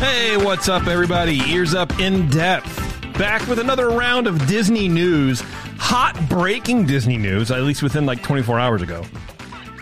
[0.00, 1.40] Hey, what's up, everybody?
[1.50, 2.74] Ears up in depth.
[3.18, 5.42] Back with another round of Disney news.
[5.76, 9.02] Hot breaking Disney news, at least within like 24 hours ago.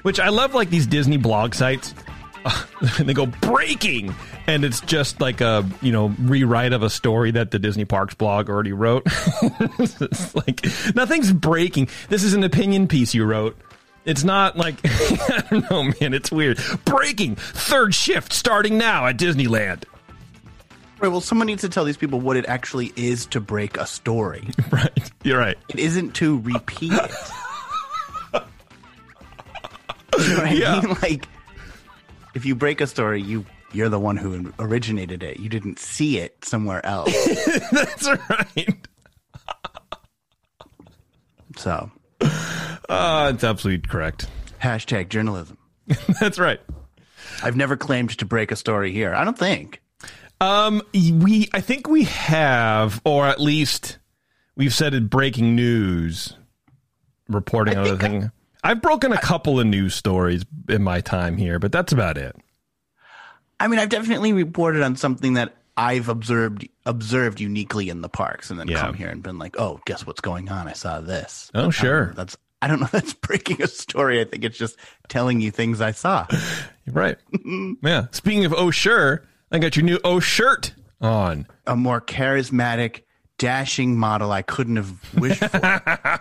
[0.03, 1.95] Which I love, like these Disney blog sites.
[2.99, 4.13] and they go breaking,
[4.49, 8.15] and it's just like a you know rewrite of a story that the Disney Parks
[8.15, 9.05] blog already wrote.
[9.79, 11.91] it's like nothing's breaking.
[12.09, 13.57] This is an opinion piece you wrote.
[14.05, 16.13] It's not like I don't know, man.
[16.13, 16.59] It's weird.
[16.85, 19.85] Breaking third shift starting now at Disneyland.
[21.01, 21.09] Right.
[21.09, 24.49] Well, someone needs to tell these people what it actually is to break a story.
[24.73, 25.11] Right.
[25.25, 25.57] You're right.
[25.69, 27.11] It isn't to repeat it.
[30.19, 30.75] you know what Yeah.
[30.77, 30.97] I mean?
[31.03, 31.29] Like,
[32.35, 35.39] if you break a story, you you're the one who originated it.
[35.41, 37.13] You didn't see it somewhere else.
[37.73, 38.89] That's right.
[41.57, 41.91] so,
[42.89, 44.27] Uh, it's absolutely correct.
[44.63, 45.59] hashtag journalism.
[46.21, 46.61] That's right.
[47.43, 49.15] I've never claimed to break a story here.
[49.15, 49.83] I don't think.
[50.41, 53.99] Um, we I think we have, or at least
[54.57, 56.35] we've said it breaking news,
[57.29, 58.31] reporting on the thing.
[58.63, 62.37] I've broken a couple of news stories in my time here, but that's about it.
[63.61, 68.51] I mean, I've definitely reported on something that I've observed observed uniquely in the parks,
[68.51, 68.81] and then Yeah.
[68.81, 70.69] come here and been like, "Oh, guess what's going on?
[70.69, 72.13] I saw this." Oh, But, um, sure.
[72.15, 72.89] that's I don't know.
[72.93, 74.21] That's breaking a story.
[74.21, 74.77] I think it's just
[75.09, 76.27] telling you things I saw.
[76.85, 77.17] You're right.
[77.83, 78.07] yeah.
[78.11, 81.47] Speaking of oh sure, I got your new O shirt on.
[81.67, 83.03] A more charismatic,
[83.39, 85.57] dashing model I couldn't have wished for.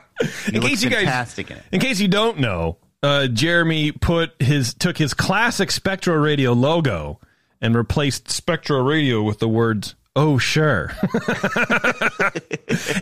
[0.54, 1.64] in case you guys, fantastic in it.
[1.72, 7.20] in case you don't know, uh, Jeremy put his took his classic Spectro Radio logo
[7.62, 10.92] and replaced Spectro Radio with the words "Oh sure,"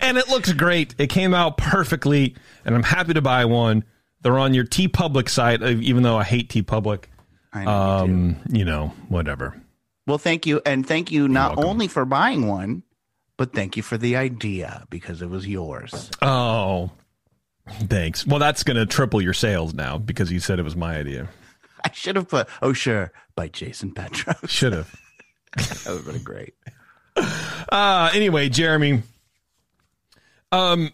[0.02, 0.96] and it looks great.
[0.98, 3.84] It came out perfectly, and I'm happy to buy one.
[4.22, 7.04] They're on your TeePublic site, even though I hate TeePublic.
[7.54, 8.12] I know you.
[8.14, 9.62] Um, you know, whatever.
[10.08, 12.84] Well, thank you, and thank you not only for buying one,
[13.38, 16.12] but thank you for the idea because it was yours.
[16.22, 16.92] Oh,
[17.68, 18.26] thanks.
[18.26, 21.28] Well, that's going to triple your sales now because you said it was my idea.
[21.84, 24.38] I should have put "Oh sure" by Jason Petros.
[24.48, 24.96] Should have.
[25.58, 26.54] that would have been great.
[27.16, 29.02] Uh, anyway, Jeremy.
[30.52, 30.92] Um,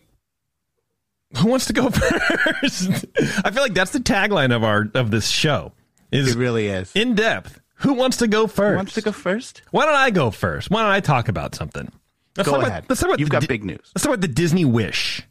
[1.38, 3.06] who wants to go first?
[3.44, 5.72] I feel like that's the tagline of our of this show.
[6.12, 6.92] Is It really is.
[6.94, 7.61] in depth.
[7.82, 8.72] Who wants to go first?
[8.72, 9.62] Who wants to go first?
[9.72, 10.70] Why don't I go first?
[10.70, 11.92] Why don't I talk about something?
[12.38, 12.80] Let's Go talk ahead.
[12.80, 13.92] About, let's talk about You've got Di- big news.
[13.94, 15.24] Let's talk about the Disney Wish.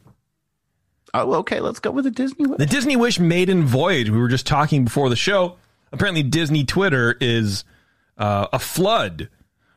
[1.13, 1.59] Oh, okay.
[1.59, 2.45] Let's go with the Disney.
[2.45, 2.57] Wish.
[2.57, 4.09] The Disney Wish maiden voyage.
[4.09, 5.57] We were just talking before the show.
[5.91, 7.63] Apparently, Disney Twitter is
[8.17, 9.29] uh, a flood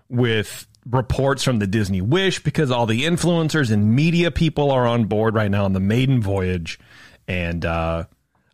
[0.08, 5.06] with reports from the Disney Wish because all the influencers and media people are on
[5.06, 6.78] board right now on the maiden voyage,
[7.26, 8.04] and uh,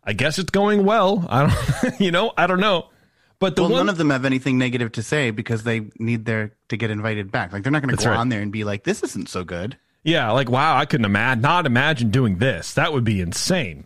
[0.03, 1.25] I guess it's going well.
[1.29, 1.47] I
[1.81, 2.87] don't, you know, I don't know.
[3.41, 6.23] But the well, one, none of them have anything negative to say because they need
[6.23, 7.51] their to get invited back.
[7.51, 8.17] Like they're not going to go right.
[8.17, 11.41] on there and be like, "This isn't so good." yeah, like wow, I couldn't imagine,
[11.41, 12.73] not imagine doing this.
[12.73, 13.85] That would be insane.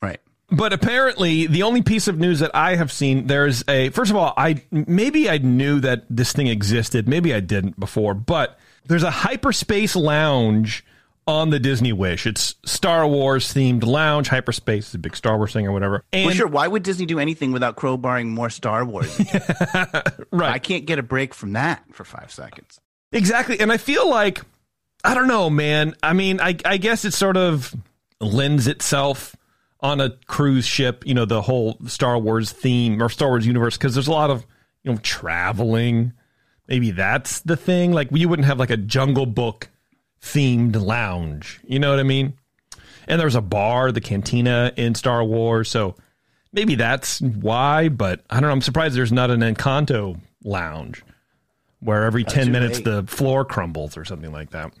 [0.00, 0.20] Right.
[0.50, 3.90] But apparently, the only piece of news that I have seen, there's a.
[3.90, 7.08] First of all, I maybe I knew that this thing existed.
[7.08, 10.84] Maybe I didn't before, but there's a hyperspace lounge
[11.30, 12.26] on the Disney Wish.
[12.26, 14.28] It's Star Wars themed lounge.
[14.28, 16.04] Hyperspace is a big Star Wars thing or whatever.
[16.12, 16.48] And well, sure.
[16.48, 19.18] Why would Disney do anything without crowbarring more Star Wars?
[20.32, 22.80] right, I can't get a break from that for five seconds.
[23.12, 23.60] Exactly.
[23.60, 24.40] And I feel like,
[25.04, 25.94] I don't know, man.
[26.02, 27.74] I mean, I, I guess it sort of
[28.20, 29.36] lends itself
[29.80, 33.78] on a cruise ship, you know, the whole Star Wars theme or Star Wars universe,
[33.78, 34.44] because there's a lot of,
[34.82, 36.12] you know, traveling.
[36.68, 37.92] Maybe that's the thing.
[37.92, 39.70] Like, you wouldn't have like a jungle book
[40.22, 41.60] themed lounge.
[41.64, 42.34] You know what I mean?
[43.08, 45.68] And there's a bar, the cantina in Star Wars.
[45.68, 45.96] So
[46.52, 48.52] maybe that's why, but I don't know.
[48.52, 51.02] I'm surprised there's not an Encanto lounge
[51.80, 52.84] where every 10 minutes late.
[52.84, 54.72] the floor crumbles or something like that.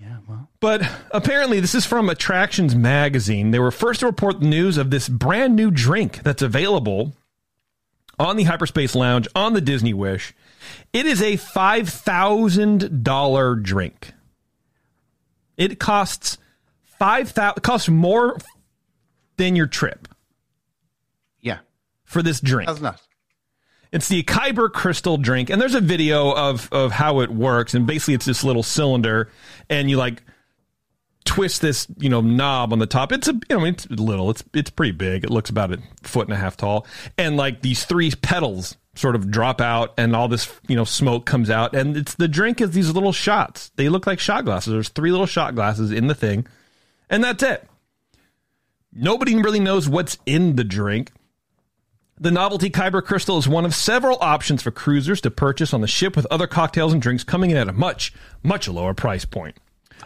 [0.00, 0.82] Yeah, well, But
[1.12, 3.52] apparently, this is from Attractions Magazine.
[3.52, 7.12] They were first to report the news of this brand new drink that's available
[8.18, 10.34] on the Hyperspace Lounge on the Disney Wish.
[10.92, 14.12] It is a $5,000 drink.
[15.56, 16.38] It costs
[16.82, 17.62] five thousand.
[17.62, 18.36] Costs more
[19.36, 20.08] than your trip
[21.40, 21.58] yeah,
[22.04, 22.68] for this drink.
[22.68, 23.06] that's nuts.
[23.92, 27.74] It's the Kyber crystal drink, and there's a video of of how it works.
[27.74, 29.30] And basically, it's this little cylinder,
[29.70, 30.22] and you like
[31.24, 33.12] twist this you know knob on the top.
[33.12, 34.30] It's a you know it's little.
[34.30, 35.22] It's it's pretty big.
[35.22, 36.86] It looks about a foot and a half tall,
[37.16, 41.26] and like these three petals sort of drop out, and all this you know smoke
[41.26, 43.70] comes out, and it's the drink is these little shots.
[43.76, 44.72] They look like shot glasses.
[44.72, 46.46] There's three little shot glasses in the thing,
[47.10, 47.68] and that's it.
[48.92, 51.10] Nobody really knows what's in the drink.
[52.18, 55.88] The novelty Kyber Crystal is one of several options for cruisers to purchase on the
[55.88, 58.14] ship with other cocktails and drinks coming in at a much,
[58.44, 59.56] much lower price point.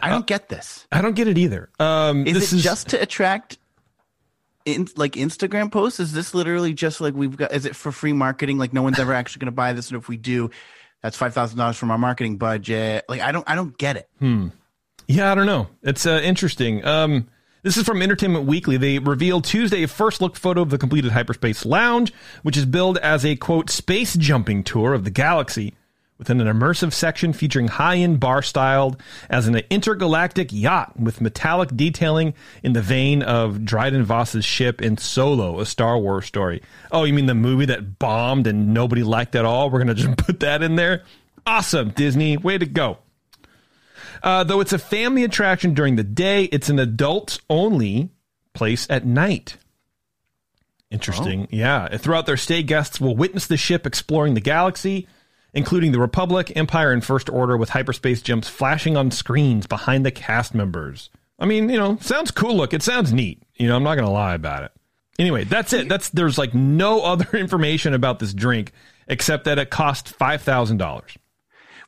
[0.01, 0.87] I don't get this.
[0.91, 1.69] I don't get it either.
[1.79, 3.59] Um, Is this it just to attract
[4.75, 5.99] in, like Instagram posts?
[5.99, 7.51] Is this literally just like we've got?
[7.51, 8.57] Is it for free marketing?
[8.57, 10.49] Like no one's ever actually going to buy this, and if we do,
[11.01, 13.05] that's five thousand dollars from our marketing budget.
[13.07, 14.09] Like I don't, I don't get it.
[14.19, 14.49] Hmm.
[15.07, 15.67] Yeah, I don't know.
[15.81, 16.85] It's uh, interesting.
[16.85, 17.29] Um,
[17.63, 18.77] this is from Entertainment Weekly.
[18.77, 22.13] They revealed Tuesday a first look photo of the completed Hyperspace Lounge,
[22.43, 25.73] which is billed as a quote space jumping tour of the galaxy
[26.19, 31.75] within an immersive section featuring high end bar styled as an intergalactic yacht with metallic
[31.75, 36.61] detailing in the vein of Dryden Voss's ship in Solo, a Star Wars story.
[36.91, 39.69] Oh, you mean the movie that bombed and nobody liked at all?
[39.69, 41.03] We're going to just put that in there?
[41.47, 42.37] Awesome, Disney.
[42.37, 42.99] Way to go.
[44.21, 48.09] Uh, though it's a family attraction during the day, it's an adults only
[48.53, 49.55] place at night.
[50.91, 51.47] Interesting.
[51.51, 51.97] Yeah.
[51.97, 55.07] Throughout their stay, guests will witness the ship exploring the galaxy,
[55.53, 60.11] including the Republic, Empire, and First Order, with hyperspace jumps flashing on screens behind the
[60.11, 61.09] cast members.
[61.39, 62.55] I mean, you know, sounds cool.
[62.55, 63.41] Look, it sounds neat.
[63.55, 64.71] You know, I'm not going to lie about it.
[65.17, 65.89] Anyway, that's it.
[65.89, 68.71] That's there's like no other information about this drink
[69.07, 71.17] except that it cost five thousand dollars.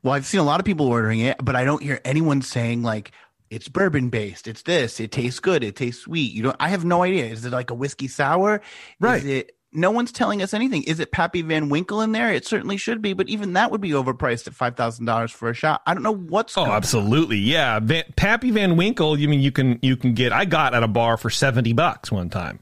[0.04, 2.82] Well, I've seen a lot of people ordering it, but I don't hear anyone saying
[2.82, 3.12] like
[3.50, 4.48] it's bourbon based.
[4.48, 5.00] It's this.
[5.00, 5.64] It tastes good.
[5.64, 6.34] It tastes sweet.
[6.34, 6.56] You don't.
[6.60, 7.26] I have no idea.
[7.26, 8.62] Is it like a whiskey sour?
[9.00, 9.24] Right.
[9.24, 9.58] Is it?
[9.74, 10.84] No one's telling us anything.
[10.84, 12.34] Is it Pappy Van Winkle in there?
[12.34, 15.50] It certainly should be, but even that would be overpriced at five thousand dollars for
[15.50, 15.82] a shot.
[15.86, 16.58] I don't know what's.
[16.58, 16.78] Oh, going on.
[16.78, 17.80] absolutely, yeah.
[17.80, 19.18] Van, Pappy Van Winkle.
[19.18, 20.34] You mean you can you can get?
[20.34, 22.60] I got at a bar for seventy bucks one time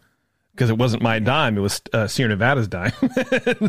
[0.51, 2.91] because it wasn't my dime; it was uh, Sierra Nevada's dime.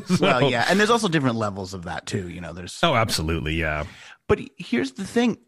[0.07, 2.29] So- Well, yeah, and there's also different levels of that too.
[2.29, 2.79] You know, there's.
[2.83, 3.85] Oh, absolutely, yeah.
[4.27, 5.39] But here's the thing: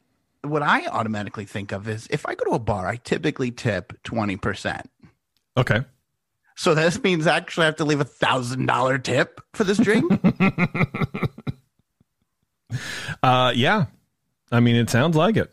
[0.40, 3.92] what I automatically think of is if I go to a bar, I typically tip
[4.02, 4.88] twenty percent.
[5.58, 5.82] Okay.
[6.62, 10.04] So this means I actually have to leave a thousand dollar tip for this drink.
[13.22, 13.86] Uh, yeah.
[14.50, 15.52] I mean, it sounds like it.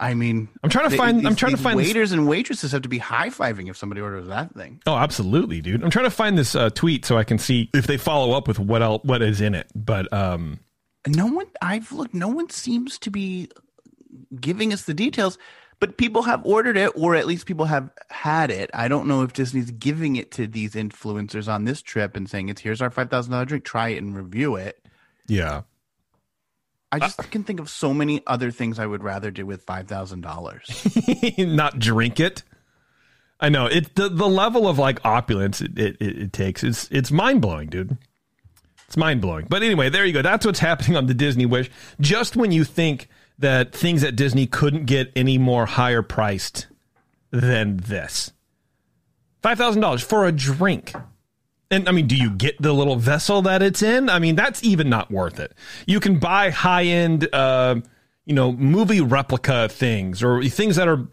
[0.00, 2.26] I mean, I'm trying to th- find- I'm trying to these find this- waiters and
[2.26, 4.80] waitresses have to be high fiving if somebody orders that thing.
[4.86, 5.84] Oh, absolutely, dude.
[5.84, 8.48] I'm trying to find this uh, tweet so I can see if they follow up
[8.48, 9.66] with what else, what is in it.
[9.74, 10.60] But um,
[11.06, 12.14] No one, I've looked.
[12.14, 13.50] No one seems to be
[14.40, 15.36] giving us the details.
[15.84, 18.70] But people have ordered it, or at least people have had it.
[18.72, 22.48] I don't know if Disney's giving it to these influencers on this trip and saying
[22.48, 23.66] it's here's our five thousand dollar drink.
[23.66, 24.82] Try it and review it.
[25.26, 25.60] yeah.
[26.90, 29.86] I just can think of so many other things I would rather do with five
[29.86, 30.88] thousand dollars.
[31.38, 32.44] not drink it.
[33.38, 33.94] I know it.
[33.94, 37.98] The, the level of like opulence it, it, it takes it's it's mind blowing, dude.
[38.86, 39.48] It's mind blowing.
[39.50, 40.22] But anyway, there you go.
[40.22, 41.70] That's what's happening on the Disney Wish.
[42.00, 46.66] Just when you think that things at Disney couldn't get any more higher priced
[47.30, 48.32] than this,
[49.42, 50.92] five thousand dollars for a drink.
[51.70, 54.08] And I mean, do you get the little vessel that it's in?
[54.08, 55.52] I mean, that's even not worth it.
[55.86, 57.76] You can buy high end, uh,
[58.26, 61.08] you know, movie replica things or things that are,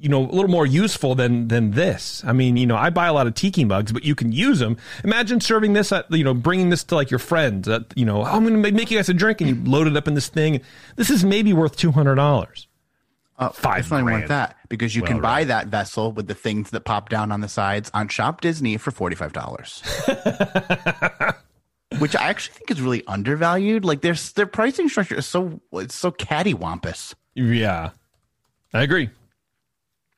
[0.00, 2.22] you know, a little more useful than than this.
[2.24, 4.58] I mean, you know, I buy a lot of tiki mugs, but you can use
[4.58, 4.76] them.
[5.02, 7.66] Imagine serving this at, you know, bringing this to like your friends.
[7.66, 9.96] That you know, I'm going to make you guys a drink, and you load it
[9.96, 10.60] up in this thing.
[10.96, 12.68] This is maybe worth two hundred dollars.
[13.38, 16.26] Uh, Five It's not even worth that because you can Well, buy that vessel with
[16.26, 19.82] the things that pop down on the sides on Shop Disney for forty five dollars.
[21.98, 23.84] Which I actually think is really undervalued.
[23.84, 27.14] Like their their pricing structure is so it's so cattywampus.
[27.34, 27.90] Yeah,
[28.74, 29.10] I agree.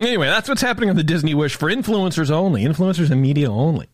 [0.01, 3.89] Anyway, that's what's happening on the Disney Wish for influencers only, influencers and media only.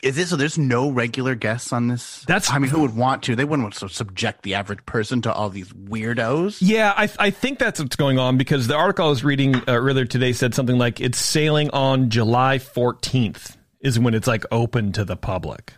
[0.00, 0.36] Is it so?
[0.36, 2.22] There's no regular guests on this.
[2.28, 3.34] That's- I mean, who would want to?
[3.34, 6.58] They wouldn't want to subject the average person to all these weirdos.
[6.60, 9.62] Yeah, I, I think that's what's going on because the article I was reading uh,
[9.68, 14.92] earlier today said something like it's sailing on July 14th is when it's like open
[14.92, 15.74] to the public.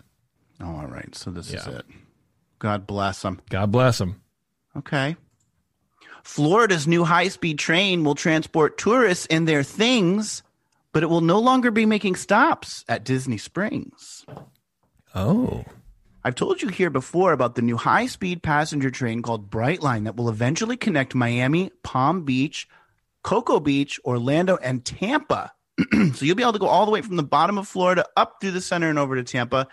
[0.61, 1.15] Oh, all right.
[1.15, 1.87] So this is it.
[2.59, 3.41] God bless them.
[3.49, 4.21] God bless them.
[4.77, 5.17] Okay.
[6.23, 10.43] Florida's new high speed train will transport tourists and their things,
[10.93, 14.25] but it will no longer be making stops at Disney Springs.
[15.15, 15.65] Oh.
[16.23, 20.17] I've told you here before about the new high speed passenger train called Brightline that
[20.17, 22.69] will eventually connect Miami, Palm Beach,
[23.23, 25.53] Cocoa Beach, Orlando, and Tampa.
[26.15, 28.37] so you'll be able to go all the way from the bottom of Florida up
[28.41, 29.67] through the center and over to Tampa.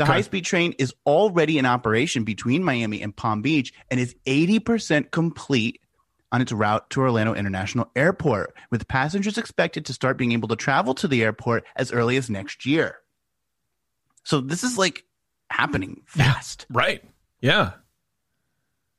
[0.00, 4.16] The high speed train is already in operation between Miami and Palm Beach and is
[4.26, 5.78] 80% complete
[6.32, 10.56] on its route to Orlando International Airport, with passengers expected to start being able to
[10.56, 12.96] travel to the airport as early as next year.
[14.24, 15.04] So this is like
[15.50, 16.64] happening fast.
[16.70, 17.04] Right.
[17.42, 17.72] Yeah.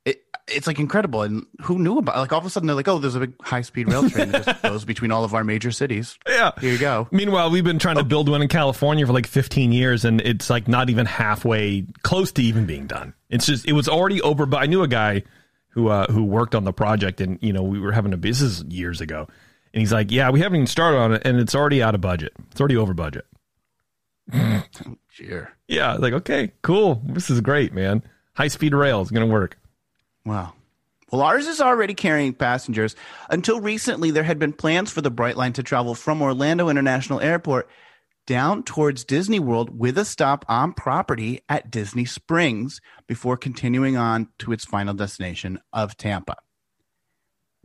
[0.04, 1.22] It, it's like incredible.
[1.22, 3.34] And who knew about Like all of a sudden they're like, oh, there's a big
[3.42, 6.18] high speed rail train that just goes between all of our major cities.
[6.28, 6.52] Yeah.
[6.60, 7.08] Here you go.
[7.10, 10.50] Meanwhile, we've been trying to build one in California for like 15 years, and it's
[10.50, 13.14] like not even halfway close to even being done.
[13.30, 14.46] It's just it was already over.
[14.46, 15.22] But I knew a guy
[15.68, 18.62] who uh, who worked on the project, and you know we were having a business
[18.68, 19.26] years ago,
[19.72, 22.00] and he's like, "Yeah, we haven't even started on it, and it's already out of
[22.00, 22.32] budget.
[22.50, 23.26] It's already over budget."
[25.10, 25.52] Cheer.
[25.68, 27.02] Yeah, like okay, cool.
[27.06, 28.02] This is great, man.
[28.34, 29.58] High speed rail is gonna work.
[30.24, 30.54] Wow.
[31.10, 32.96] Well, ours is already carrying passengers.
[33.28, 37.68] Until recently, there had been plans for the Brightline to travel from Orlando International Airport
[38.26, 44.28] down towards Disney World with a stop on property at Disney Springs before continuing on
[44.38, 46.36] to its final destination of Tampa.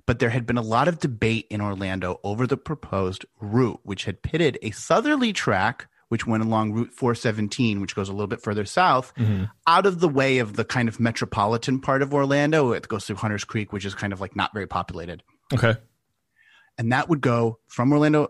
[0.05, 4.05] But there had been a lot of debate in Orlando over the proposed route, which
[4.05, 8.41] had pitted a southerly track, which went along Route 417, which goes a little bit
[8.41, 9.45] further south, mm-hmm.
[9.65, 12.71] out of the way of the kind of metropolitan part of Orlando.
[12.71, 15.23] It goes through Hunters Creek, which is kind of like not very populated.
[15.53, 15.75] Okay.
[16.77, 18.29] And that would go from Orlando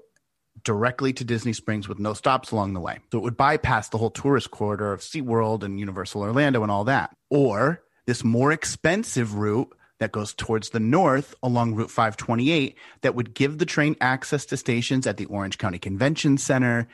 [0.63, 2.99] directly to Disney Springs with no stops along the way.
[3.11, 6.85] So it would bypass the whole tourist corridor of SeaWorld and Universal Orlando and all
[6.85, 7.15] that.
[7.29, 13.33] Or this more expensive route that goes towards the north along Route 528 that would
[13.33, 16.87] give the train access to stations at the Orange County Convention Center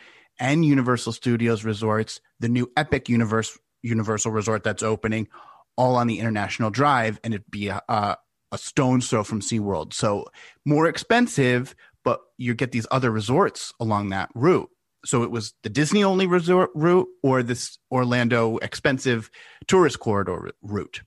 [0.43, 5.29] and Universal Studios resorts, the new Epic Universe Universal Resort that's opening,
[5.77, 8.17] all on the International Drive, and it'd be a, a,
[8.51, 9.93] a stone's throw from SeaWorld.
[9.93, 10.25] So
[10.65, 11.73] more expensive,
[12.03, 14.69] but you get these other resorts along that route.
[15.05, 19.31] So it was the Disney only resort route or this Orlando expensive
[19.65, 21.01] tourist corridor route.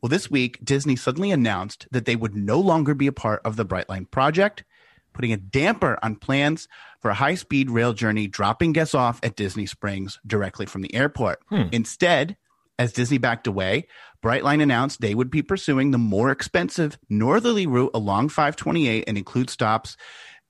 [0.00, 3.56] Well, this week, Disney suddenly announced that they would no longer be a part of
[3.56, 4.64] the Brightline project,
[5.12, 6.68] putting a damper on plans
[7.02, 10.94] for a high speed rail journey, dropping guests off at Disney Springs directly from the
[10.94, 11.40] airport.
[11.72, 12.36] Instead,
[12.78, 13.86] as Disney backed away,
[14.24, 19.50] Brightline announced they would be pursuing the more expensive northerly route along 528 and include
[19.50, 19.96] stops,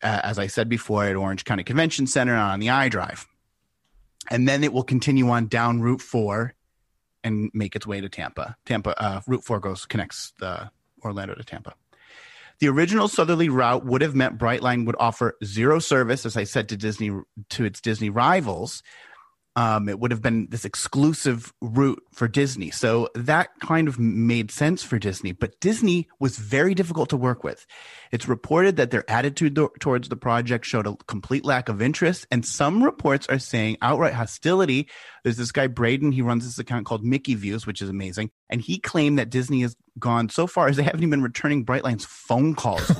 [0.02, 3.26] uh, as I said before, at Orange County Convention Center on the I Drive.
[4.30, 6.54] And then it will continue on down Route 4
[7.24, 8.56] and make its way to Tampa.
[8.66, 10.70] Tampa, uh, Route 4 goes, connects the
[11.02, 11.74] Orlando to Tampa.
[12.60, 16.68] The original southerly route would have meant Brightline would offer zero service, as I said,
[16.68, 17.10] to Disney
[17.50, 18.82] to its Disney rivals.
[19.54, 22.70] Um, it would have been this exclusive route for Disney.
[22.70, 27.44] So that kind of made sense for Disney, but Disney was very difficult to work
[27.44, 27.66] with.
[28.12, 32.26] It's reported that their attitude th- towards the project showed a complete lack of interest,
[32.30, 34.88] and some reports are saying outright hostility.
[35.22, 38.30] There's this guy, Braden, he runs this account called Mickey Views, which is amazing.
[38.48, 41.64] And he claimed that Disney has gone so far as they haven't even been returning
[41.64, 42.80] Brightline's phone calls.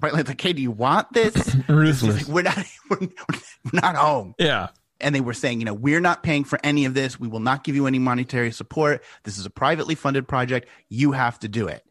[0.00, 1.54] Brightline's like, hey, do you want this?
[1.68, 2.28] Ruthless.
[2.28, 2.58] We're not,
[2.90, 4.68] we're, we're not home Yeah.
[5.04, 7.20] And they were saying, you know, we're not paying for any of this.
[7.20, 9.04] We will not give you any monetary support.
[9.22, 10.68] This is a privately funded project.
[10.88, 11.84] You have to do it.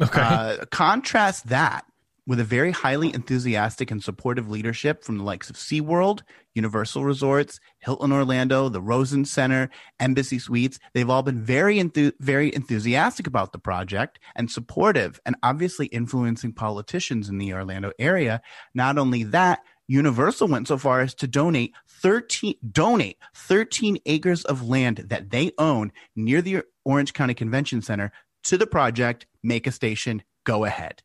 [0.00, 0.20] Okay.
[0.20, 1.84] Uh, contrast that
[2.24, 6.20] with a very highly enthusiastic and supportive leadership from the likes of SeaWorld,
[6.54, 10.78] Universal Resorts, Hilton Orlando, the Rosen Center, Embassy Suites.
[10.92, 16.52] They've all been very enthu- very enthusiastic about the project and supportive and obviously influencing
[16.52, 18.42] politicians in the Orlando area.
[18.74, 24.68] Not only that, Universal went so far as to donate 13 donate 13 acres of
[24.68, 28.12] land that they own near the Orange County Convention Center
[28.44, 31.02] to the project, make a station, go ahead.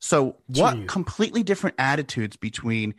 [0.00, 0.88] So what Jeez.
[0.88, 2.94] completely different attitudes between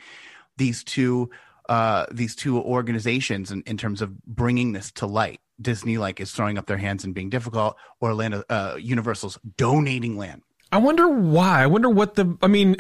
[0.57, 1.29] these two
[1.69, 5.41] uh, these two organizations in, in terms of bringing this to light.
[5.61, 7.75] Disney like is throwing up their hands and being difficult.
[8.01, 10.43] Orlando uh, Universal's donating land.
[10.71, 11.63] I wonder why.
[11.63, 12.37] I wonder what the.
[12.41, 12.77] I mean,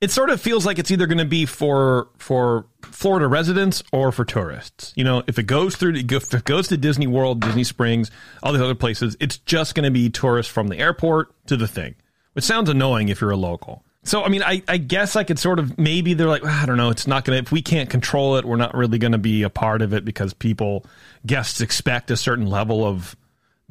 [0.00, 4.12] it sort of feels like it's either going to be for for Florida residents or
[4.12, 4.92] for tourists.
[4.96, 8.10] You know, if it goes through, if it goes to Disney World, Disney Springs,
[8.42, 11.68] all these other places, it's just going to be tourists from the airport to the
[11.68, 11.94] thing,
[12.32, 13.84] which sounds annoying if you're a local.
[14.06, 16.66] So, I mean, I, I guess I could sort of maybe they're like, ah, I
[16.66, 19.12] don't know, it's not going to, if we can't control it, we're not really going
[19.12, 20.84] to be a part of it because people,
[21.24, 23.16] guests expect a certain level of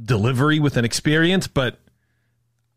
[0.04, 1.46] delivery with an experience.
[1.46, 1.78] But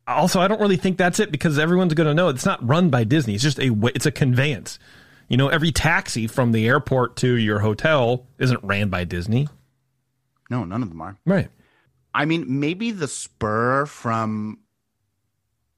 [0.06, 2.90] also, I don't really think that's it because everyone's going to know it's not run
[2.90, 3.34] by Disney.
[3.34, 4.78] It's just a, it's a conveyance.
[5.28, 9.48] You know, every taxi from the airport to your hotel isn't ran by Disney.
[10.50, 11.18] No, none of them are.
[11.26, 11.48] Right.
[12.14, 14.60] I mean, maybe the spur from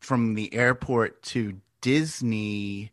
[0.00, 2.92] from the airport to Disney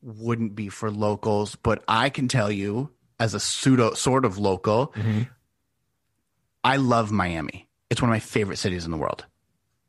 [0.00, 4.88] wouldn't be for locals, but I can tell you as a pseudo sort of local,
[4.96, 5.22] mm-hmm.
[6.62, 7.68] I love Miami.
[7.90, 9.26] It's one of my favorite cities in the world.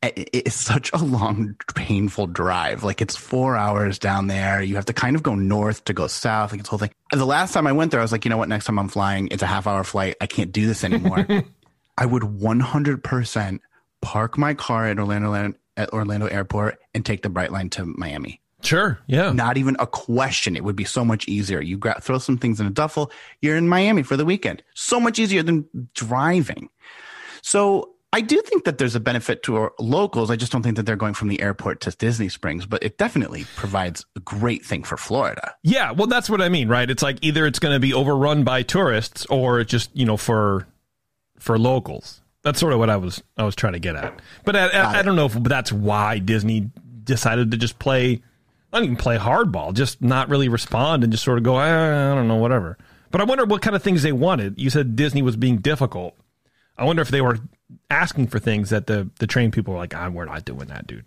[0.02, 2.84] It's such a long, painful drive.
[2.84, 4.62] Like it's four hours down there.
[4.62, 6.52] You have to kind of go north to go south.
[6.52, 6.90] Like it's whole thing.
[7.12, 8.48] The last time I went there, I was like, you know what?
[8.48, 10.16] Next time I'm flying, it's a half hour flight.
[10.20, 11.26] I can't do this anymore.
[11.98, 13.58] I would 100%
[14.02, 18.40] park my car at Orlando at Orlando Airport and take the Brightline to Miami.
[18.62, 18.98] Sure.
[19.06, 19.32] Yeah.
[19.32, 20.56] Not even a question.
[20.56, 21.60] It would be so much easier.
[21.60, 23.10] You throw some things in a duffel.
[23.40, 24.62] You're in Miami for the weekend.
[24.74, 26.70] So much easier than driving.
[27.42, 30.30] So I do think that there's a benefit to our locals.
[30.30, 32.96] I just don't think that they're going from the airport to Disney Springs, but it
[32.96, 35.54] definitely provides a great thing for Florida.
[35.62, 36.88] Yeah, well, that's what I mean, right?
[36.88, 40.66] It's like either it's going to be overrun by tourists or just you know for
[41.38, 42.22] for locals.
[42.42, 44.20] That's sort of what I was I was trying to get at.
[44.44, 46.70] But I, I, I don't know if that's why Disney
[47.02, 48.22] decided to just play,
[48.72, 52.14] not even play hardball, just not really respond and just sort of go, I, I
[52.14, 52.78] don't know, whatever.
[53.10, 54.60] But I wonder what kind of things they wanted.
[54.60, 56.14] You said Disney was being difficult.
[56.78, 57.38] I wonder if they were
[57.90, 60.86] asking for things that the the train people were like, ah, we're not doing that,
[60.86, 61.06] dude.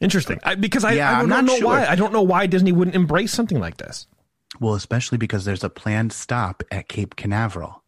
[0.00, 1.66] Interesting, I, because I, yeah, I don't, don't know sure.
[1.66, 1.86] why.
[1.86, 4.06] I don't know why Disney wouldn't embrace something like this.
[4.60, 7.84] Well, especially because there's a planned stop at Cape Canaveral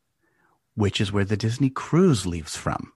[0.76, 2.92] which is where the Disney cruise leaves from.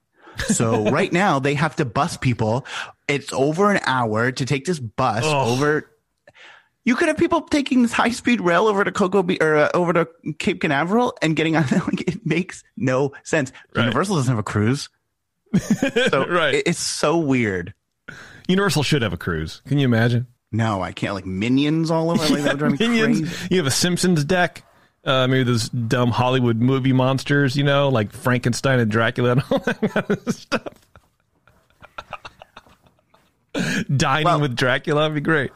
[0.47, 2.65] So right now they have to bus people.
[3.07, 5.90] It's over an hour to take this bus over.
[6.83, 9.69] You could have people taking this high speed rail over to Cocoa Be- or uh,
[9.73, 10.07] over to
[10.39, 11.65] Cape Canaveral and getting on.
[11.71, 13.51] Like, it makes no sense.
[13.75, 13.83] Right.
[13.83, 14.89] Universal doesn't have a cruise,
[16.09, 16.55] so right.
[16.55, 17.73] It, it's so weird.
[18.47, 19.61] Universal should have a cruise.
[19.67, 20.27] Can you imagine?
[20.51, 21.13] No, I can't.
[21.13, 22.21] Like minions all over.
[22.33, 23.19] Like that would drive me minions.
[23.19, 23.47] crazy.
[23.51, 24.63] You have a Simpsons deck.
[25.03, 29.59] Uh, maybe those dumb Hollywood movie monsters, you know, like Frankenstein and Dracula and all
[29.59, 30.67] that kind of stuff.
[33.95, 35.51] Dining well, with Dracula would be great.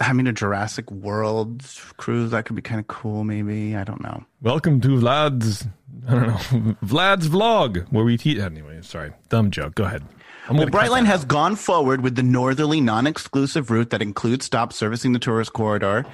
[0.00, 1.62] I mean, a Jurassic World
[1.96, 3.22] cruise that could be kind of cool.
[3.24, 4.24] Maybe I don't know.
[4.42, 5.66] Welcome to Vlad's.
[6.08, 8.38] I don't know Vlad's vlog where we teach.
[8.38, 9.76] Anyway, sorry, dumb joke.
[9.76, 10.02] Go ahead.
[10.50, 15.18] well, Brightline has gone forward with the northerly, non-exclusive route that includes stops servicing the
[15.20, 16.04] tourist corridor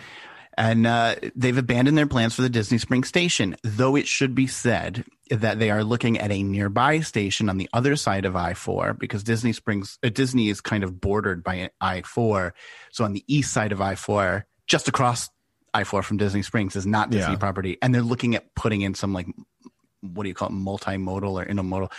[0.61, 4.47] and uh, they've abandoned their plans for the Disney Springs station, though it should be
[4.47, 8.53] said that they are looking at a nearby station on the other side of I
[8.53, 12.53] 4 because Disney Springs, uh, Disney is kind of bordered by I 4.
[12.93, 15.31] So on the east side of I 4, just across
[15.73, 17.39] I 4 from Disney Springs is not Disney yeah.
[17.39, 17.79] property.
[17.81, 19.29] And they're looking at putting in some like,
[20.03, 21.91] what do you call it, multimodal or intermodal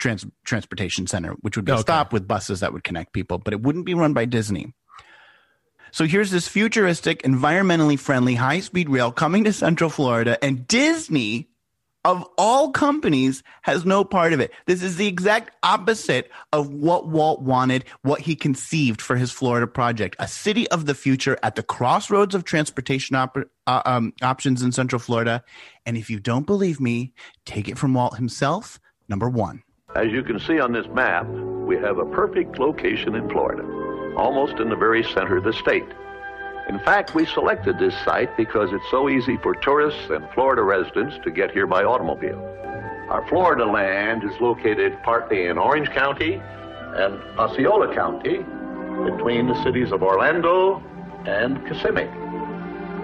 [0.00, 1.78] trans- transportation center, which would be okay.
[1.78, 4.74] a stop with buses that would connect people, but it wouldn't be run by Disney.
[5.92, 11.48] So here's this futuristic, environmentally friendly high speed rail coming to Central Florida, and Disney,
[12.04, 14.52] of all companies, has no part of it.
[14.66, 19.66] This is the exact opposite of what Walt wanted, what he conceived for his Florida
[19.66, 24.62] project a city of the future at the crossroads of transportation op- uh, um, options
[24.62, 25.42] in Central Florida.
[25.86, 27.12] And if you don't believe me,
[27.44, 28.80] take it from Walt himself.
[29.08, 29.62] Number one.
[29.96, 33.64] As you can see on this map, we have a perfect location in Florida
[34.18, 35.86] almost in the very center of the state.
[36.68, 41.16] In fact, we selected this site because it's so easy for tourists and Florida residents
[41.24, 42.38] to get here by automobile.
[43.08, 48.44] Our Florida land is located partly in Orange County and Osceola County
[49.10, 50.82] between the cities of Orlando
[51.24, 52.10] and Kissimmee.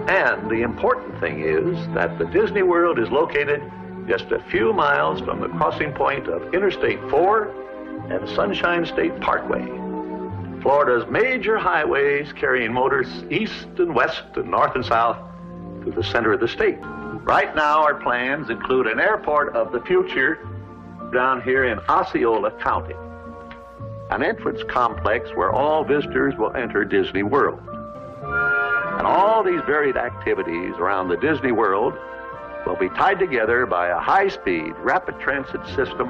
[0.07, 3.63] And the important thing is that the Disney World is located
[4.07, 9.84] just a few miles from the crossing point of Interstate 4 and Sunshine State Parkway.
[10.65, 15.15] Florida's major highways carrying motors east and west and north and south
[15.83, 16.79] to the center of the state.
[16.81, 20.39] Right now, our plans include an airport of the future
[21.13, 22.95] down here in Osceola County,
[24.09, 27.59] an entrance complex where all visitors will enter Disney World.
[28.97, 31.93] And all these varied activities around the Disney World
[32.65, 36.09] will be tied together by a high speed, rapid transit system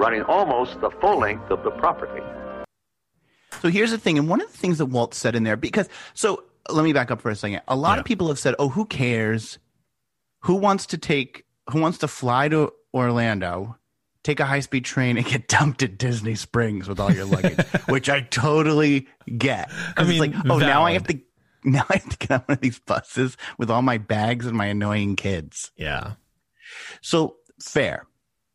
[0.00, 2.22] running almost the full length of the property.
[3.62, 5.88] So here's the thing, and one of the things that Walt said in there, because
[6.14, 7.60] so let me back up for a second.
[7.68, 8.00] A lot Yeah.
[8.00, 9.58] of people have said, "Oh, who cares?
[10.40, 11.44] Who wants to take?
[11.70, 13.76] Who wants to fly to Orlando?"
[14.22, 17.58] Take a high speed train and get dumped at Disney Springs with all your luggage,
[17.88, 19.70] which I totally get.
[19.98, 21.20] I mean, it's like, oh, now I have to,
[21.64, 24.56] now I have to get on one of these buses with all my bags and
[24.56, 25.72] my annoying kids.
[25.76, 26.12] Yeah.
[27.02, 28.06] So fair.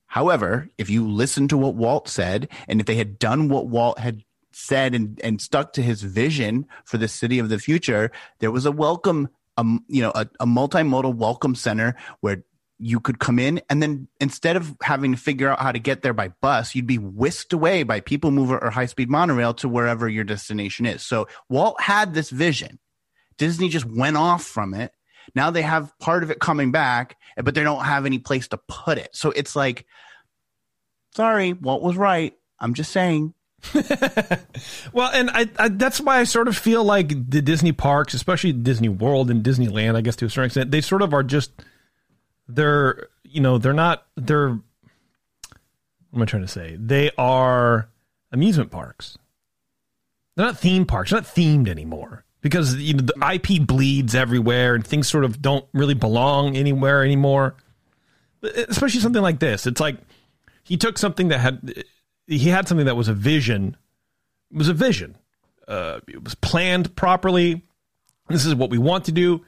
[0.07, 3.99] However, if you listen to what Walt said, and if they had done what Walt
[3.99, 4.23] had
[4.59, 8.65] said and, and stuck to his vision for the city of the future, there was
[8.65, 12.43] a welcome, um, you know, a, a multimodal welcome center where
[12.77, 16.01] you could come in and then instead of having to figure out how to get
[16.01, 19.67] there by bus, you'd be whisked away by people mover or high speed monorail to
[19.67, 21.01] wherever your destination is.
[21.01, 22.79] So Walt had this vision.
[23.37, 24.91] Disney just went off from it.
[25.35, 28.59] Now they have part of it coming back, but they don't have any place to
[28.67, 29.09] put it.
[29.13, 29.85] So it's like,
[31.15, 32.33] sorry, Walt was right.
[32.59, 33.33] I'm just saying.
[34.93, 38.51] Well, and I, I that's why I sort of feel like the Disney parks, especially
[38.51, 41.51] Disney World and Disneyland, I guess to a certain extent, they sort of are just
[42.47, 44.61] they're you know they're not they're what
[46.13, 46.75] am I trying to say?
[46.79, 47.89] They are
[48.31, 49.17] amusement parks.
[50.35, 51.11] They're not theme parks.
[51.11, 55.41] They're not themed anymore because you know the IP bleeds everywhere and things sort of
[55.41, 57.55] don't really belong anywhere anymore.
[58.41, 59.67] Especially something like this.
[59.67, 59.97] It's like
[60.63, 61.83] he took something that had
[62.29, 63.75] he had something that was a vision
[64.51, 65.17] it was a vision.
[65.67, 67.63] Uh, it was planned properly.
[68.27, 69.45] This is what we want to do.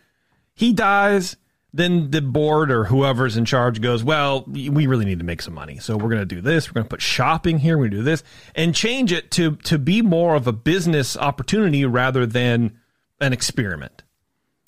[0.54, 1.38] He dies.
[1.74, 5.54] Then the board or whoever's in charge goes, well, we really need to make some
[5.54, 5.80] money.
[5.80, 6.70] So we're going to do this.
[6.70, 7.78] We're going to put shopping here.
[7.78, 8.24] We're going to do this
[8.56, 12.78] and change it to, to be more of a business opportunity rather than
[13.22, 14.04] an experiment,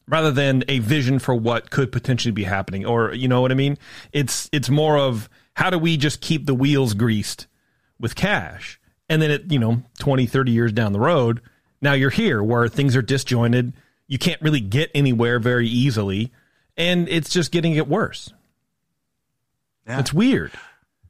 [0.07, 2.85] rather than a vision for what could potentially be happening.
[2.85, 3.77] Or, you know what I mean?
[4.13, 7.47] It's, it's more of how do we just keep the wheels greased
[8.03, 8.79] with cash?
[9.09, 11.41] And then it, you know, 20, 30 years down the road,
[11.81, 13.73] now you're here where things are disjointed.
[14.07, 16.31] You can't really get anywhere very easily.
[16.77, 18.31] And it's just getting it worse.
[19.87, 19.99] Yeah.
[19.99, 20.51] It's weird.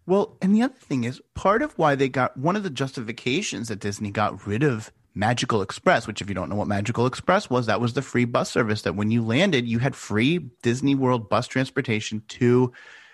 [0.06, 3.70] Well, and the other thing is part of why they got one of the justifications
[3.70, 7.50] that Disney got rid of Magical Express, which if you don't know what Magical Express
[7.50, 10.96] was, that was the free bus service that when you landed, you had free Disney
[10.96, 12.74] World bus transportation to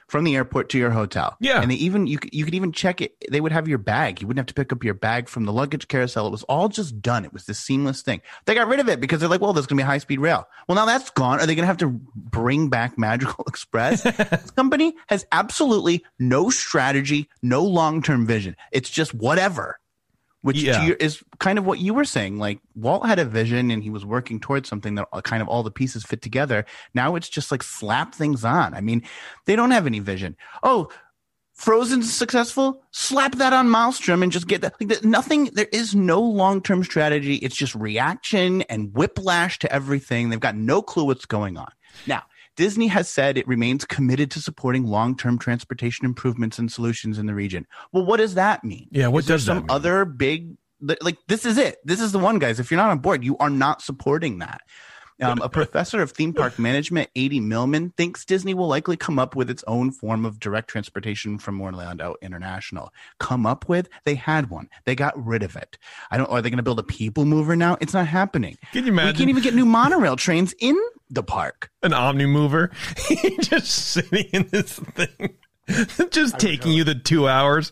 [0.10, 1.38] from the airport to your hotel.
[1.40, 1.62] Yeah.
[1.62, 3.14] And they even you could- you could even check it.
[3.32, 4.22] They would have your bag.
[4.22, 6.28] You wouldn't have to pick up your bag from the luggage carousel.
[6.28, 7.26] It was all just done.
[7.26, 8.22] It was this seamless thing.
[8.46, 10.48] They got rid of it because they're like, well, there's gonna be high speed rail.
[10.68, 11.40] Well, now that's gone.
[11.40, 14.04] Are they gonna have to bring back Magical Express?
[14.04, 18.56] this company has absolutely no strategy, no long term vision.
[18.72, 19.80] It's just whatever.
[20.42, 20.86] Which to Yeah.
[20.86, 22.38] your, is kind of what you were saying.
[22.38, 25.50] Like Walt had a vision and he was working towards something that uh, kind of
[25.50, 26.66] all the pieces fit together.
[26.94, 28.74] Now it's just like slap things on.
[28.74, 29.04] I mean,
[29.46, 30.38] they don't have any vision.
[30.64, 30.90] Oh,
[31.54, 32.84] Frozen's successful.
[32.92, 34.76] Slap that on Maelstrom and just get that.
[34.80, 35.46] Like that nothing.
[35.52, 37.36] There is no long term strategy.
[37.36, 40.30] It's just reaction and whiplash to everything.
[40.30, 41.70] They've got no clue what's going on.
[42.08, 42.24] Now,
[42.56, 47.26] Disney has said it remains committed to supporting long term transportation improvements and solutions in
[47.26, 47.66] the region.
[47.92, 48.88] Well, what does that mean?
[48.92, 49.68] Yeah, what does that some mean?
[49.70, 50.56] other big
[51.02, 51.78] like this is it.
[51.84, 52.60] This is the one, guys.
[52.60, 54.62] If you're not on board, you are not supporting that.
[55.22, 59.36] Um, a professor of theme park management, Ady Milman, thinks Disney will likely come up
[59.36, 62.94] with its own form of direct transportation from Orlando International.
[63.20, 63.90] Come up with?
[64.06, 64.70] They had one.
[64.86, 65.78] They got rid of it.
[66.12, 66.30] I don't.
[66.30, 67.78] Are they going to build a people mover now?
[67.82, 68.58] It's not happening.
[68.72, 69.14] Can you imagine?
[69.14, 70.78] We can't even get new monorail trains in
[71.10, 71.72] the park.
[71.84, 72.72] an omni mover
[73.42, 75.36] just sitting in this thing,
[76.12, 77.72] just taking you the two hours?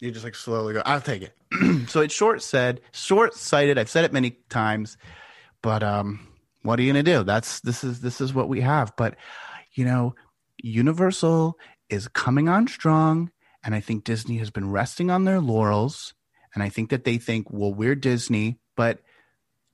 [0.00, 0.82] You just like slowly go.
[0.84, 1.88] I'll take it.
[1.88, 3.78] so it's short said, short sighted.
[3.78, 4.96] I've said it many times,
[5.62, 6.28] but um,
[6.62, 7.24] what are you gonna do?
[7.24, 8.92] That's this is this is what we have.
[8.96, 9.16] But
[9.72, 10.14] you know,
[10.62, 11.58] Universal
[11.88, 13.30] is coming on strong,
[13.64, 16.14] and I think Disney has been resting on their laurels.
[16.54, 19.00] And I think that they think, well, we're Disney, but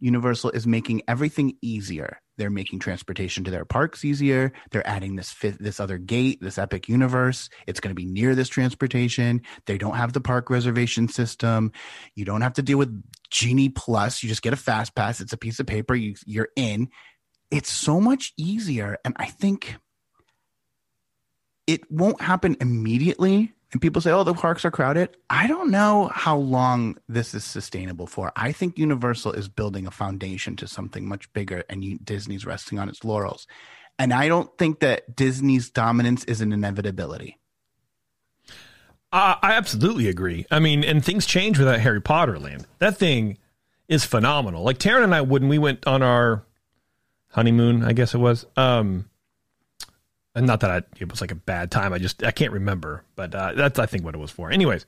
[0.00, 2.18] Universal is making everything easier.
[2.36, 4.52] They're making transportation to their parks easier.
[4.70, 7.48] They're adding this fifth, this other gate, this epic universe.
[7.66, 9.42] It's going to be near this transportation.
[9.66, 11.72] They don't have the park reservation system.
[12.14, 14.22] You don't have to deal with Genie Plus.
[14.22, 15.20] You just get a fast pass.
[15.20, 15.94] It's a piece of paper.
[15.94, 16.88] You, you're in.
[17.50, 18.98] It's so much easier.
[19.04, 19.76] And I think
[21.66, 23.53] it won't happen immediately.
[23.74, 25.16] And people say, oh, the parks are crowded.
[25.28, 28.30] I don't know how long this is sustainable for.
[28.36, 32.88] I think Universal is building a foundation to something much bigger, and Disney's resting on
[32.88, 33.48] its laurels.
[33.98, 37.40] And I don't think that Disney's dominance is an inevitability.
[39.10, 40.46] I absolutely agree.
[40.52, 42.68] I mean, and things change with that Harry Potter land.
[42.78, 43.38] That thing
[43.88, 44.62] is phenomenal.
[44.62, 46.44] Like Taryn and I, when we went on our
[47.30, 48.46] honeymoon, I guess it was.
[48.56, 49.10] Um,
[50.34, 51.92] and not that I, it was like a bad time.
[51.92, 54.50] I just I can't remember, but uh, that's I think what it was for.
[54.50, 54.86] Anyways,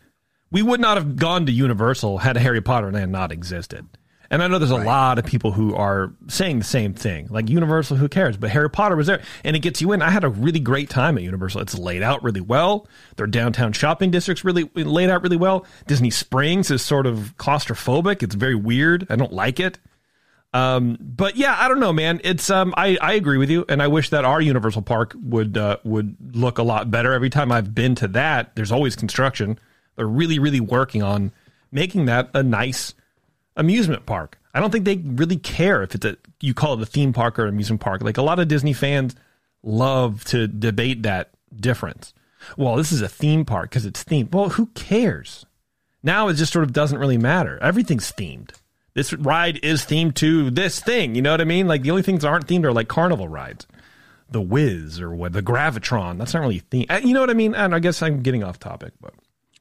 [0.50, 3.86] We would not have gone to Universal had Harry Potter Land not existed.
[4.28, 4.86] And I know there's a right.
[4.86, 7.28] lot of people who are saying the same thing.
[7.30, 8.36] Like Universal, who cares?
[8.36, 10.02] But Harry Potter was there and it gets you in.
[10.02, 11.60] I had a really great time at Universal.
[11.60, 12.88] It's laid out really well.
[13.16, 15.64] Their downtown shopping district's really laid out really well.
[15.86, 18.20] Disney Springs is sort of claustrophobic.
[18.24, 19.06] It's very weird.
[19.08, 19.78] I don't like it.
[20.56, 22.20] Um, but yeah, I don't know, man.
[22.24, 25.58] It's um, I, I agree with you, and I wish that our Universal Park would
[25.58, 27.12] uh, would look a lot better.
[27.12, 29.58] Every time I've been to that, there's always construction.
[29.96, 31.32] They're really, really working on
[31.70, 32.94] making that a nice
[33.54, 34.38] amusement park.
[34.54, 37.38] I don't think they really care if it's a you call it a theme park
[37.38, 38.02] or amusement park.
[38.02, 39.14] Like a lot of Disney fans
[39.62, 42.14] love to debate that difference.
[42.56, 44.32] Well, this is a theme park because it's themed.
[44.32, 45.44] Well, who cares?
[46.02, 47.58] Now it just sort of doesn't really matter.
[47.60, 48.52] Everything's themed.
[48.96, 51.14] This ride is themed to this thing.
[51.14, 51.68] You know what I mean?
[51.68, 53.66] Like the only things that aren't themed are like carnival rides,
[54.30, 56.16] the Whiz or what the Gravitron.
[56.16, 56.90] That's not really themed.
[56.90, 57.54] Uh, you know what I mean?
[57.54, 59.12] And I guess I'm getting off topic, but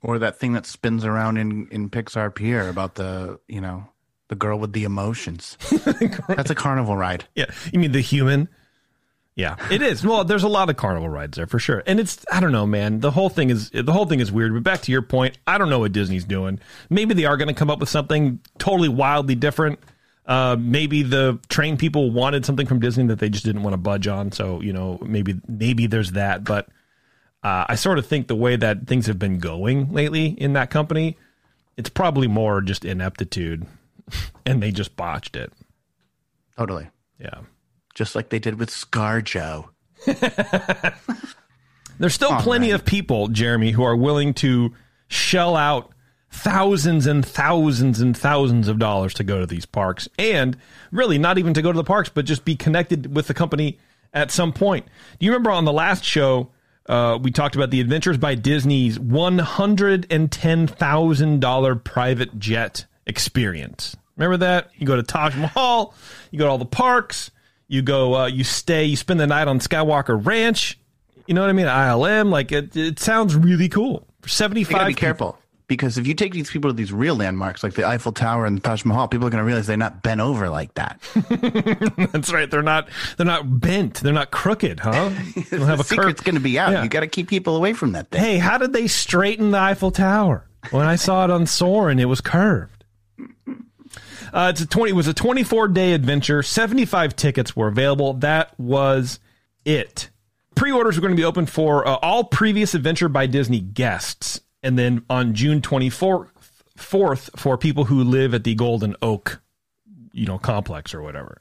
[0.01, 3.85] or that thing that spins around in in Pixar Pier about the you know
[4.29, 5.57] the girl with the emotions.
[6.29, 7.25] That's a carnival ride.
[7.35, 7.47] Yeah.
[7.73, 8.47] You mean the human?
[9.35, 10.05] Yeah, it is.
[10.05, 11.83] Well, there's a lot of carnival rides there for sure.
[11.85, 13.01] And it's I don't know, man.
[13.01, 14.53] The whole thing is the whole thing is weird.
[14.53, 16.59] But back to your point, I don't know what Disney's doing.
[16.89, 19.79] Maybe they are going to come up with something totally wildly different.
[20.25, 23.77] Uh, maybe the train people wanted something from Disney that they just didn't want to
[23.77, 24.31] budge on.
[24.31, 26.45] So you know, maybe maybe there's that.
[26.45, 26.69] But
[27.43, 30.69] uh, I sort of think the way that things have been going lately in that
[30.69, 31.17] company,
[31.75, 33.67] it's probably more just ineptitude
[34.45, 35.51] and they just botched it.
[36.57, 36.87] Totally.
[37.19, 37.41] Yeah.
[37.95, 39.69] Just like they did with ScarJo.
[41.97, 42.79] There's still All plenty right.
[42.79, 44.73] of people, Jeremy, who are willing to
[45.07, 45.91] shell out
[46.29, 50.57] thousands and thousands and thousands of dollars to go to these parks and
[50.91, 53.79] really not even to go to the parks but just be connected with the company
[54.13, 54.85] at some point
[55.17, 56.49] do you remember on the last show
[56.87, 63.95] uh, we talked about the adventures by disney's $110000 private jet experience.
[64.17, 64.69] Remember that?
[64.77, 65.93] You go to Taj Mahal,
[66.31, 67.31] you go to all the parks,
[67.67, 70.79] you go, uh, you stay, you spend the night on Skywalker Ranch.
[71.27, 71.65] You know what I mean?
[71.65, 74.07] ILM, like it, it sounds really cool.
[74.21, 77.63] For seventy five, be careful because if you take these people to these real landmarks
[77.63, 80.03] like the Eiffel Tower and the Taj Mahal, people are going to realize they're not
[80.03, 81.01] bent over like that.
[82.11, 82.49] That's right.
[82.49, 82.89] They're not.
[83.17, 83.95] They're not bent.
[83.95, 85.09] They're not crooked, huh?
[85.49, 86.71] the have a secret's going to be out.
[86.71, 86.83] Yeah.
[86.83, 88.21] You got to keep people away from that thing.
[88.21, 90.47] Hey, how did they straighten the Eiffel Tower?
[90.71, 92.83] When I saw it on Soarin', it was curved.
[94.35, 96.43] Uh, it's a 20, it was a 24 day adventure.
[96.43, 98.15] 75 tickets were available.
[98.15, 99.21] That was
[99.63, 100.09] it.
[100.55, 104.41] Pre orders were going to be open for uh, all previous Adventure by Disney guests.
[104.61, 106.27] And then on June 24th,
[106.77, 109.41] 4th for people who live at the Golden Oak,
[110.11, 111.37] you know, complex or whatever.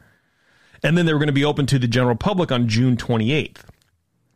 [0.84, 3.62] And then they were going to be open to the general public on June 28th.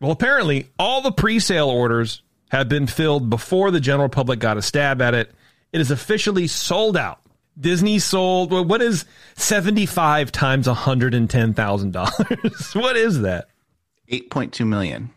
[0.00, 4.56] Well, apparently, all the pre sale orders have been filled before the general public got
[4.56, 5.30] a stab at it.
[5.72, 7.20] It is officially sold out.
[7.58, 12.74] Disney sold what is 75 times $110,000?
[12.82, 13.48] what is that?
[14.10, 15.10] 8.2 million.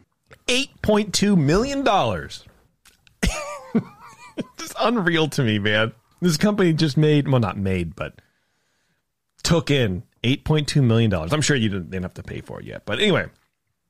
[0.47, 2.45] 8.2 million dollars.
[4.57, 5.93] just unreal to me, man.
[6.19, 8.15] This company just made, well not made, but
[9.43, 11.33] took in 8.2 million dollars.
[11.33, 12.83] I'm sure you didn't, didn't have to pay for it yet.
[12.85, 13.27] But anyway,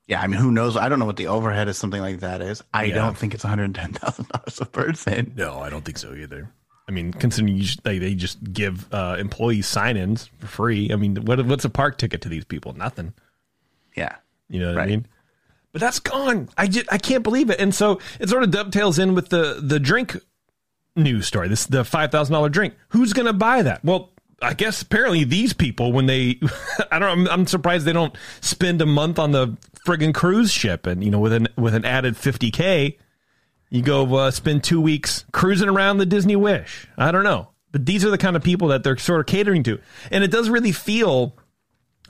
[0.07, 0.77] yeah, I mean, who knows?
[0.77, 2.63] I don't know what the overhead of something like that is.
[2.73, 2.95] I yeah.
[2.95, 5.33] don't think it's one hundred ten thousand dollars a person.
[5.35, 6.51] No, I don't think so either.
[6.91, 10.91] I mean, considering you, they, they just give uh, employees sign-ins for free.
[10.91, 12.73] I mean, what what's a park ticket to these people?
[12.73, 13.13] Nothing.
[13.95, 14.15] Yeah,
[14.49, 14.83] you know what right.
[14.83, 15.07] I mean.
[15.71, 16.49] But that's gone.
[16.57, 17.61] I just I can't believe it.
[17.61, 20.17] And so it sort of dovetails in with the the drink
[20.97, 21.47] news story.
[21.47, 22.73] This the five thousand dollar drink.
[22.89, 23.85] Who's going to buy that?
[23.85, 24.09] Well,
[24.41, 26.41] I guess apparently these people when they
[26.91, 30.85] I don't I'm, I'm surprised they don't spend a month on the friggin' cruise ship
[30.85, 32.97] and you know with an with an added 50k
[33.71, 36.87] you go uh, spend two weeks cruising around the Disney Wish.
[36.97, 37.47] I don't know.
[37.71, 39.79] But these are the kind of people that they're sort of catering to.
[40.11, 41.37] And it does really feel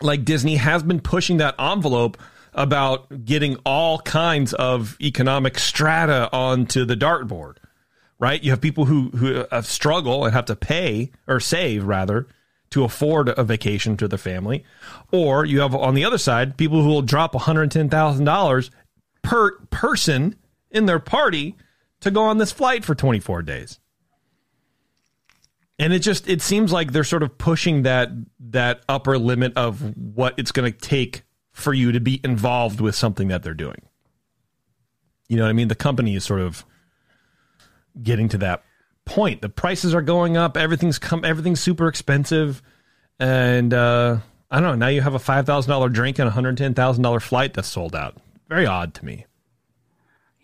[0.01, 2.17] like Disney has been pushing that envelope
[2.53, 7.57] about getting all kinds of economic strata onto the dartboard,
[8.17, 8.43] right?
[8.43, 12.27] You have people who, who uh, struggle and have to pay or save rather
[12.71, 14.65] to afford a vacation to their family.
[15.11, 18.69] Or you have on the other side people who will drop $110,000
[19.21, 20.35] per person
[20.71, 21.55] in their party
[22.01, 23.79] to go on this flight for 24 days.
[25.79, 28.09] And it just it seems like they're sort of pushing that
[28.51, 32.95] that upper limit of what it's going to take for you to be involved with
[32.95, 33.81] something that they're doing.
[35.27, 35.69] You know what I mean?
[35.69, 36.65] The company is sort of
[38.01, 38.63] getting to that
[39.05, 39.41] point.
[39.41, 42.61] The prices are going up, everything's come everything's super expensive
[43.19, 44.17] and uh
[44.51, 47.95] I don't know, now you have a $5,000 drink and a $110,000 flight that's sold
[47.95, 48.17] out.
[48.49, 49.25] Very odd to me.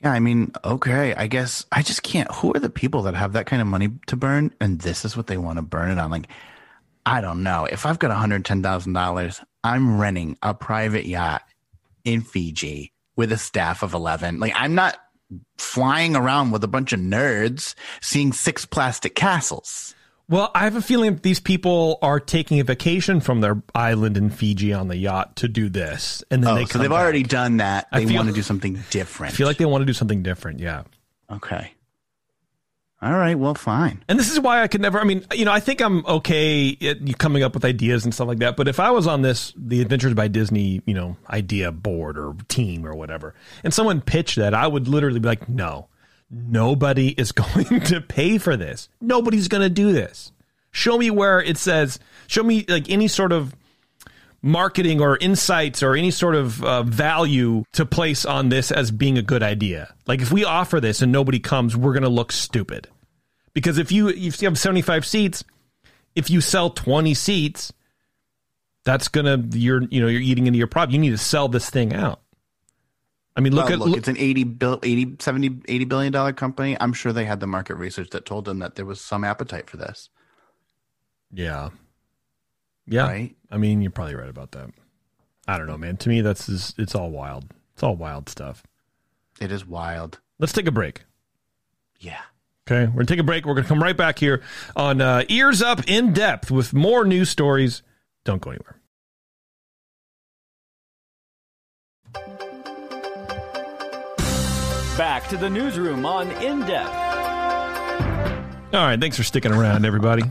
[0.04, 2.32] Yeah, I mean, okay, I guess I just can't.
[2.32, 5.18] Who are the people that have that kind of money to burn, and this is
[5.18, 6.12] what they want to burn it on?
[6.12, 6.28] Like,
[7.06, 7.66] I don't know.
[7.66, 11.42] If I've got one hundred ten thousand dollars, I'm renting a private yacht
[12.04, 14.40] in Fiji with a staff of eleven.
[14.40, 14.98] Like, I'm not
[15.58, 19.96] flying around with a bunch of nerds seeing six plastic castles.
[20.30, 24.18] Well, I have a feeling that these people are taking a vacation from their island
[24.18, 27.00] in Fiji on the yacht to do this, and then Oh, they so they've back.
[27.00, 27.88] already done that.
[27.94, 29.34] They feel- want to do something different.
[29.34, 30.60] I feel like they want to do something different.
[30.60, 30.84] Yeah.
[31.32, 31.72] okay.
[33.00, 33.38] All right.
[33.38, 34.04] Well, fine.
[34.10, 35.00] And this is why I could never.
[35.00, 38.28] I mean, you know, I think I'm okay at coming up with ideas and stuff
[38.28, 38.58] like that.
[38.58, 42.36] But if I was on this, the Adventures by Disney, you know, idea board or
[42.48, 45.90] team or whatever, and someone pitched that, I would literally be like, no,
[46.30, 48.90] nobody is going to pay for this.
[49.02, 50.32] Nobody's going to do this.
[50.72, 53.56] Show me where it says, show me like any sort of
[54.42, 59.18] marketing or insights or any sort of uh, value to place on this as being
[59.18, 59.94] a good idea.
[60.06, 62.88] Like if we offer this and nobody comes, we're going to look stupid.
[63.54, 65.44] Because if you if you have 75 seats,
[66.16, 67.74] if you sell 20 seats,
[68.86, 70.92] that's going to you're you know you're eating into your profit.
[70.92, 72.22] You need to sell this thing out.
[73.38, 76.12] I mean, look Well, at look, look, it's an 80 bill 80 70 80 billion
[76.12, 76.76] dollar company.
[76.80, 79.70] I'm sure they had the market research that told them that there was some appetite
[79.70, 80.10] for this.
[81.32, 81.70] yeah.
[82.90, 83.04] Yeah.
[83.08, 83.36] Right?
[83.52, 84.70] I mean, you're probably right about that.
[85.48, 85.98] I don't know, man.
[85.98, 87.46] To me that's just, it's all wild.
[87.74, 88.64] It's all wild stuff.
[89.42, 90.20] It is wild.
[90.40, 91.04] Let's take a break.
[92.00, 92.22] Yeah.
[92.66, 93.46] Okay, we're gonna take a break.
[93.46, 94.42] We're gonna come right back here
[94.76, 97.82] on uh, Ears Up in Depth with more news stories.
[98.24, 98.77] Don't go anywhere.
[104.98, 106.90] Back to the newsroom on In Depth.
[108.74, 110.24] All right, thanks for sticking around, everybody.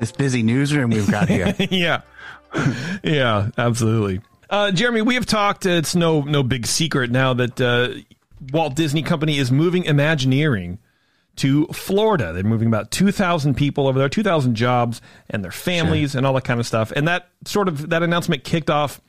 [0.00, 1.54] This busy newsroom we've got here.
[1.70, 2.00] yeah,
[3.04, 4.20] yeah, absolutely.
[4.50, 5.64] Uh, Jeremy, we have talked.
[5.64, 7.90] It's no no big secret now that uh,
[8.52, 10.80] Walt Disney Company is moving Imagineering
[11.36, 12.32] to Florida.
[12.32, 16.26] They're moving about two thousand people over there, two thousand jobs and their families and
[16.26, 16.90] all that kind of stuff.
[16.96, 19.00] And that sort of that announcement kicked off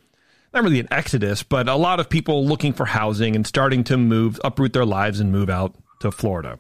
[0.56, 3.98] not really an exodus, but a lot of people looking for housing and starting to
[3.98, 6.60] move, uproot their lives and move out to Florida.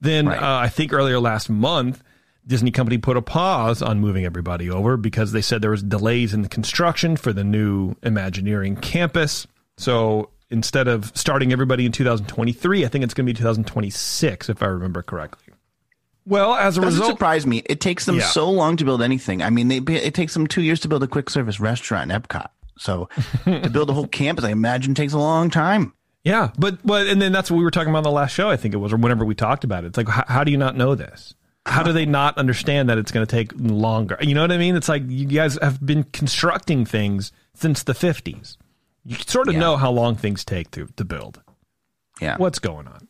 [0.00, 0.42] Then Right.
[0.42, 2.02] uh, I think earlier last month,
[2.46, 6.34] Disney Company put a pause on moving everybody over because they said there was delays
[6.34, 9.46] in the construction for the new Imagineering campus.
[9.78, 14.62] So instead of starting everybody in 2023, I think it's going to be 2026 if
[14.62, 15.54] I remember correctly.
[16.26, 17.62] Well, as a Doesn't result, surprise me.
[17.66, 18.24] It takes them Yeah.
[18.26, 19.42] so long to build anything.
[19.42, 22.20] I mean, they it takes them two years to build a quick service restaurant in
[22.20, 22.48] Epcot.
[22.78, 23.08] So
[23.44, 25.92] to build a whole campus, I imagine takes a long time.
[26.24, 28.48] Yeah, but but and then that's what we were talking about on the last show.
[28.50, 29.88] I think it was, or whenever we talked about it.
[29.88, 31.34] It's like, how, how do you not know this?
[31.66, 34.18] How do they not understand that it's going to take longer?
[34.20, 34.76] You know what I mean?
[34.76, 38.58] It's like you guys have been constructing things since the fifties.
[39.04, 39.60] You sort of Yeah.
[39.60, 41.42] know how long things take to to build.
[42.20, 42.36] Yeah.
[42.38, 43.06] What's going on?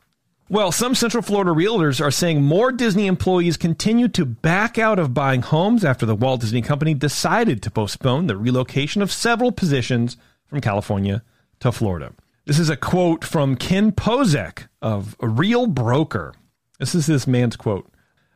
[0.54, 5.12] Well, some Central Florida realtors are saying more Disney employees continue to back out of
[5.12, 10.16] buying homes after the Walt Disney Company decided to postpone the relocation of several positions
[10.46, 11.24] from California
[11.58, 12.12] to Florida.
[12.44, 16.32] This is a quote from Ken Pozek of a Real Broker.
[16.78, 17.90] This is this man's quote.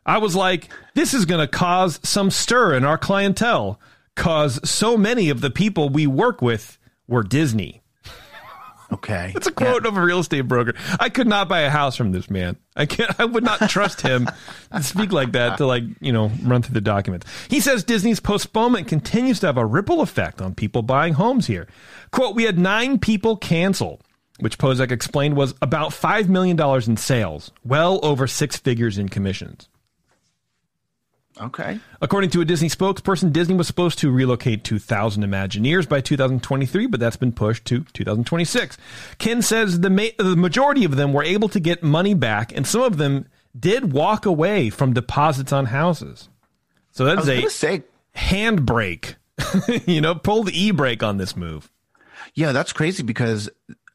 [0.04, 3.78] I was like, this is going to cause some stir in our clientele
[4.16, 7.80] cause so many of the people we work with were Disney.
[8.90, 9.32] Okay.
[9.36, 10.74] It's a quote of a real estate broker.
[10.98, 12.56] I could not buy a house from this man.
[12.74, 13.18] I can't.
[13.20, 14.28] I would not trust him
[14.74, 17.26] to speak like that to like you know run through the documents.
[17.48, 21.68] He says Disney's postponement continues to have a ripple effect on people buying homes here.
[22.12, 24.00] Quote: We had nine people cancel,
[24.40, 29.08] which Pozek explained was about five million dollars in sales, well over six figures in
[29.10, 29.68] commissions.
[31.40, 31.78] Okay.
[32.00, 37.00] According to a Disney spokesperson, Disney was supposed to relocate 2,000 Imagineers by 2023, but
[37.00, 38.76] that's been pushed to 2026.
[39.18, 42.66] Ken says the, ma- the majority of them were able to get money back, and
[42.66, 43.26] some of them
[43.58, 46.28] did walk away from deposits on houses.
[46.92, 47.84] So that's a say,
[48.16, 49.14] handbrake.
[49.86, 51.70] you know, pull the e brake on this move.
[52.34, 53.48] yeah, that's crazy because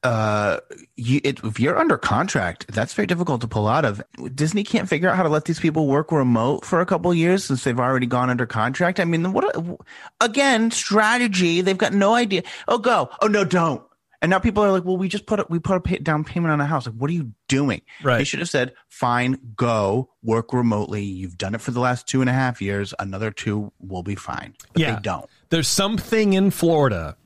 [0.03, 0.59] uh,
[0.95, 4.01] you, it, if you're under contract, that's very difficult to pull out of.
[4.35, 7.17] Disney can't figure out how to let these people work remote for a couple of
[7.17, 8.99] years since they've already gone under contract.
[8.99, 9.77] I mean, what a-
[10.21, 11.61] again strategy?
[11.61, 12.43] They've got no idea.
[12.67, 13.09] Oh, go.
[13.21, 13.81] Oh no, don't.
[14.21, 16.23] And now people are like, well, we just put a, we put a pay, down
[16.23, 16.85] payment on a house.
[16.85, 17.81] Like, what are you doing?
[18.01, 18.19] Right.
[18.19, 21.03] They should have said, fine, go work remotely.
[21.03, 22.93] You've done it for the last two and a half years.
[22.99, 24.53] Another two will be fine.
[24.71, 24.95] But Yeah.
[24.95, 25.29] they don't.
[25.49, 27.17] There's something in Florida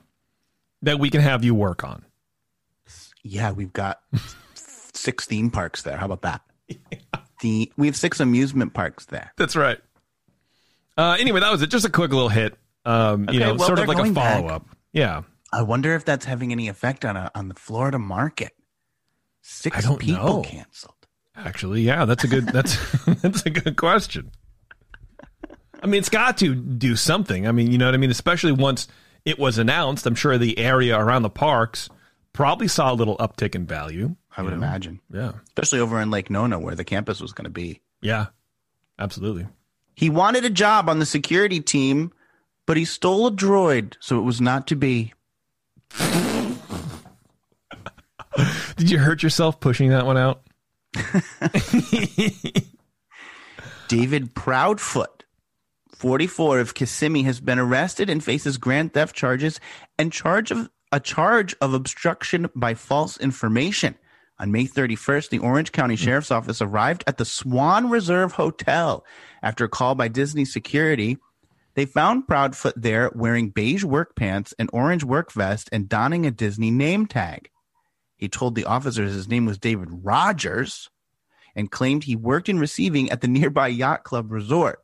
[0.82, 2.04] that we can have you work on.
[3.28, 4.00] Yeah, we've got
[4.54, 5.98] six theme parks there.
[5.98, 6.42] How about that?
[7.40, 9.32] The we have six amusement parks there.
[9.38, 9.78] That's right.
[10.98, 11.70] Uh, anyway, that was it.
[11.70, 12.58] Just a quick little hit.
[12.84, 14.66] Um, you know, well, sort of like a follow up.
[14.92, 15.22] Yeah.
[15.54, 18.54] I wonder if that's having any effect on a, on the Florida market.
[19.42, 20.42] Six people know.
[20.42, 20.96] canceled.
[21.36, 22.76] Actually, yeah, that's a good that's
[23.22, 24.32] that's a good question.
[25.84, 27.48] I mean, it's got to do something.
[27.48, 28.10] I mean, you know what I mean.
[28.10, 28.88] Especially once
[29.26, 31.88] it was announced, I'm sure the area around the parks
[32.38, 34.16] probably saw a little uptick in value.
[34.38, 34.58] I would know?
[34.58, 37.82] imagine, Yeah, especially over in Lake Nona where the campus was going to be.
[38.02, 38.28] yeah,
[39.00, 39.48] absolutely.
[39.96, 42.12] He wanted a job on the security team,
[42.68, 45.14] but he stole a droid, so it was not to be.
[48.78, 50.44] Did you hurt yourself pushing that one out?
[53.88, 55.24] David Proudfoot,
[55.96, 59.60] 44 of Kissimmee, has been arrested and faces grand theft charges
[59.98, 63.94] and charge of a charge of obstruction by false information.
[64.40, 66.04] On May 31st, the Orange County hmm.
[66.04, 69.06] Sheriff's Office arrived at the Swan Reserve Hotel
[69.44, 71.20] after a call by Disney security.
[71.76, 76.32] They found Proudfoot there wearing beige work pants, an orange work vest, and donning a
[76.32, 77.52] Disney name tag.
[78.16, 80.90] He told the officers his name was David Rogers
[81.56, 84.80] and claimed he worked in receiving at the nearby Yacht Club Resort.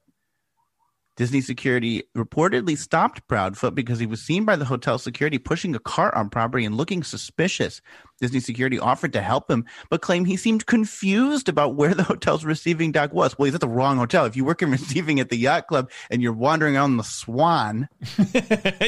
[1.16, 5.80] Disney security reportedly stopped Proudfoot because he was seen by the hotel security pushing a
[5.80, 7.82] cart on property and looking suspicious.
[8.20, 12.43] Disney security offered to help him, but claimed he seemed confused about where the hotel's
[12.43, 13.38] receiving dock was.
[13.38, 14.26] Well, he's at the wrong hotel.
[14.26, 17.89] If you work in receiving at the Yacht Club and you're wandering on the Swan,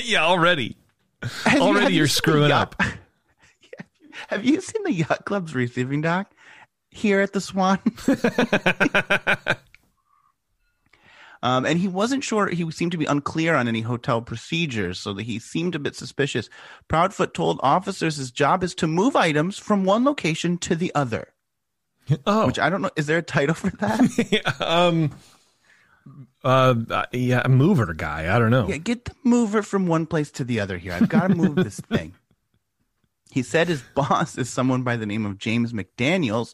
[0.03, 0.77] yeah, already,
[1.45, 2.81] already you you're seen the screwing up.
[4.29, 6.31] Have you seen the Yacht Club's receiving dock
[6.89, 7.79] here at the Swan?
[11.45, 12.47] Um, and he wasn't sure.
[12.47, 15.95] He seemed to be unclear on any hotel procedures, so that he seemed a bit
[15.95, 16.49] suspicious.
[16.89, 21.29] Proudfoot told officers his job is to move items from one location to the other.
[22.27, 22.91] Oh, Which I don't know.
[22.95, 24.57] Is there a title for that?
[24.61, 25.09] um,
[26.43, 28.35] uh, yeah, a mover guy.
[28.35, 28.67] I don't know.
[28.67, 30.93] Yeah, get the mover from one place to the other here.
[30.93, 32.13] I've got to move this thing.
[33.31, 36.53] He said his boss is someone by the name of James McDaniels.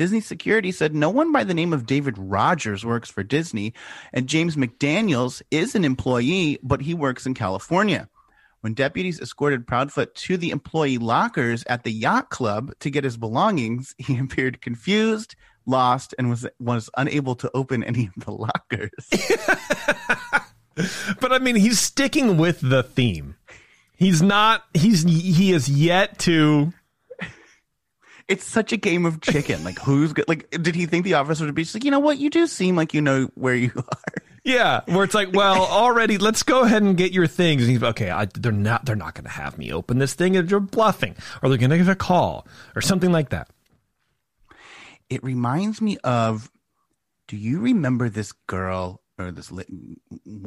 [0.00, 3.74] Disney security said no one by the name of David Rogers works for Disney,
[4.14, 8.08] and James McDaniels is an employee, but he works in California.
[8.62, 13.18] When deputies escorted Proudfoot to the employee lockers at the yacht club to get his
[13.18, 15.36] belongings, he appeared confused,
[15.66, 18.90] lost, and was was unable to open any of the lockers.
[21.20, 23.36] But I mean, he's sticking with the theme.
[23.96, 24.64] He's not.
[24.72, 26.72] He's he is yet to.
[28.30, 29.64] It's such a game of chicken.
[29.64, 30.26] Like who's good?
[30.28, 32.18] Like did he think the officer would be just like, you know what?
[32.18, 34.22] You do seem like you know where you are.
[34.44, 37.62] Yeah, where it's like, well, already, let's go ahead and get your things.
[37.62, 38.10] And he's okay.
[38.10, 38.86] I, they're not.
[38.86, 40.32] They're not going to have me open this thing.
[40.32, 43.50] They're bluffing, or they're going to give a call, or something like that.
[45.10, 46.50] It reminds me of.
[47.28, 49.52] Do you remember this girl or this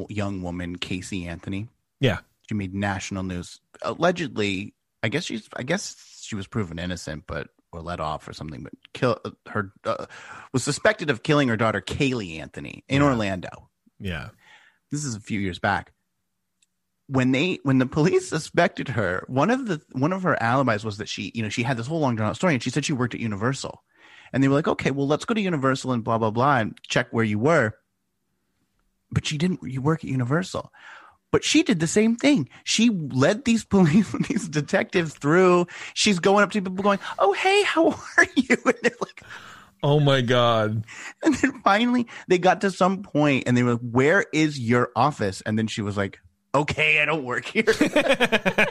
[0.09, 1.69] young woman, Casey Anthony?
[2.01, 2.19] Yeah.
[2.49, 3.61] She made national news.
[3.83, 5.47] Allegedly, I guess she's.
[5.55, 8.63] I guess she was proven innocent, but or let off or something.
[8.63, 10.05] But kill her uh,
[10.51, 13.69] was suspected of killing her daughter, Caylee Anthony, in Orlando.
[13.99, 14.29] Yeah.
[14.91, 15.93] this is a few years back
[17.07, 20.97] when they when the police suspected her one of the one of her alibis was
[20.97, 22.85] that she you know she had this whole long drawn out story and she said
[22.85, 23.83] she worked at universal
[24.31, 26.77] and they were like okay well let's go to universal and blah blah blah and
[26.87, 27.73] check where you were
[29.11, 30.71] but she didn't you work at universal
[31.33, 32.47] but she did the same thing.
[32.63, 35.65] She led these police, these detectives through.
[35.95, 39.23] She's going up to people going, "Oh, hey, how are you?" And they're like,
[39.81, 40.85] Oh my god.
[41.23, 44.91] and then finally they got to some point and they were like, Where is your
[44.95, 45.41] office?
[45.41, 46.19] And then she was like,
[46.55, 47.65] Okay, I don't work here.
[47.79, 48.69] and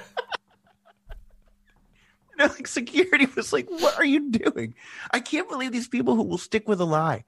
[2.38, 4.74] like security was like, What are you doing?
[5.10, 7.24] I can't believe these people who will stick with a lie.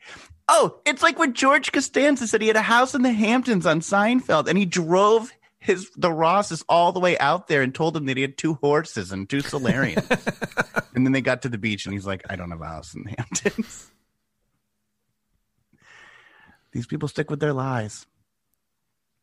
[0.48, 3.80] Oh, it's like when George Costanza said he had a house in the Hamptons on
[3.80, 8.04] Seinfeld and he drove his the Rosses all the way out there and told them
[8.06, 10.06] that he had two horses and two Solarians.
[10.94, 12.94] and then they got to the beach and he's like, I don't have a house
[12.94, 13.90] in the Hamptons.
[16.72, 18.04] These people stick with their lies.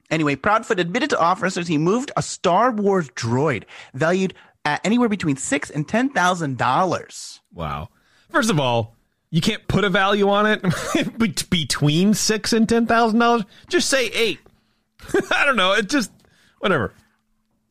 [0.09, 4.33] Anyway, Proudfoot admitted to officers he moved a Star Wars droid valued
[4.65, 7.39] at anywhere between six and ten thousand dollars.
[7.53, 7.89] Wow.
[8.29, 8.95] First of all,
[9.31, 13.43] you can't put a value on it between six and ten thousand dollars.
[13.69, 14.39] Just say eight.
[15.31, 15.73] I don't know.
[15.73, 16.11] It just
[16.59, 16.93] whatever.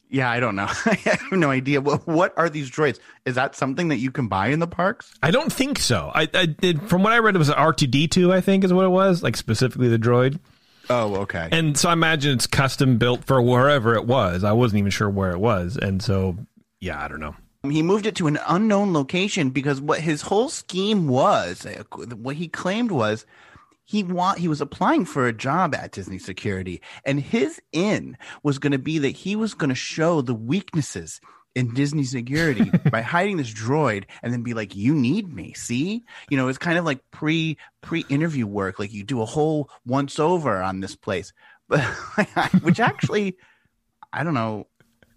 [0.08, 0.66] Yeah, I don't know.
[0.86, 1.80] I have no idea.
[1.80, 2.98] What what are these droids?
[3.24, 5.14] Is that something that you can buy in the parks?
[5.22, 6.10] I don't think so.
[6.14, 7.36] I, I did from what I read.
[7.36, 8.32] It was R two D two.
[8.32, 9.22] I think is what it was.
[9.22, 10.40] Like specifically the droid.
[10.88, 11.48] Oh, okay.
[11.52, 14.42] And so I imagine it's custom built for wherever it was.
[14.42, 16.36] I wasn't even sure where it was, and so
[16.80, 17.36] yeah, I don't know.
[17.62, 22.48] He moved it to an unknown location because what his whole scheme was, what he
[22.48, 23.26] claimed was,
[23.84, 28.60] he want he was applying for a job at Disney Security, and his in was
[28.60, 31.20] going to be that he was going to show the weaknesses
[31.56, 36.04] in Disney security by hiding this droid and then be like, "You need me." See,
[36.28, 38.78] you know, it's kind of like pre pre interview work.
[38.78, 41.32] Like you do a whole once over on this place,
[41.68, 41.80] but
[42.62, 43.38] which actually,
[44.12, 44.68] I don't know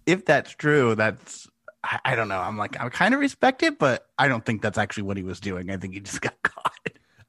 [0.04, 0.96] if that's true.
[0.96, 1.48] That's
[1.84, 2.40] I, I don't know.
[2.40, 5.22] I'm like I kind of respect it, but I don't think that's actually what he
[5.22, 5.70] was doing.
[5.70, 6.72] I think he just got caught.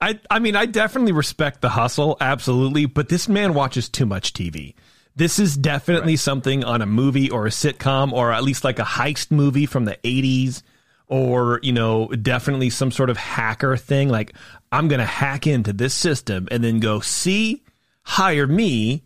[0.01, 4.33] I I mean, I definitely respect the hustle, absolutely, but this man watches too much
[4.33, 4.73] TV.
[5.15, 6.19] This is definitely right.
[6.19, 9.85] something on a movie or a sitcom or at least like a heist movie from
[9.85, 10.61] the 80s
[11.07, 14.33] or, you know, definitely some sort of hacker thing like
[14.73, 17.63] I'm going to hack into this system and then go, "See,
[18.03, 19.03] hire me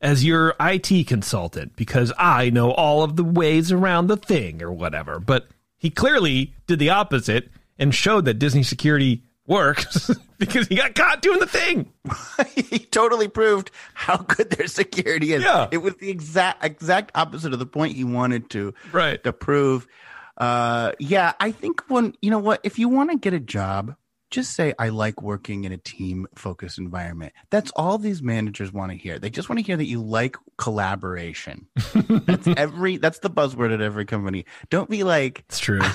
[0.00, 4.72] as your IT consultant because I know all of the ways around the thing or
[4.72, 10.76] whatever." But he clearly did the opposite and showed that Disney security works because he
[10.76, 11.92] got caught doing the thing.
[12.54, 15.42] he totally proved how good their security is.
[15.42, 15.68] Yeah.
[15.72, 19.22] It was the exact exact opposite of the point he wanted to right.
[19.24, 19.88] to prove.
[20.36, 23.96] Uh, yeah, I think when you know what, if you want to get a job,
[24.30, 27.32] just say I like working in a team focused environment.
[27.50, 29.18] That's all these managers want to hear.
[29.18, 31.66] They just want to hear that you like collaboration.
[31.94, 34.44] that's every that's the buzzword at every company.
[34.70, 35.80] Don't be like It's true.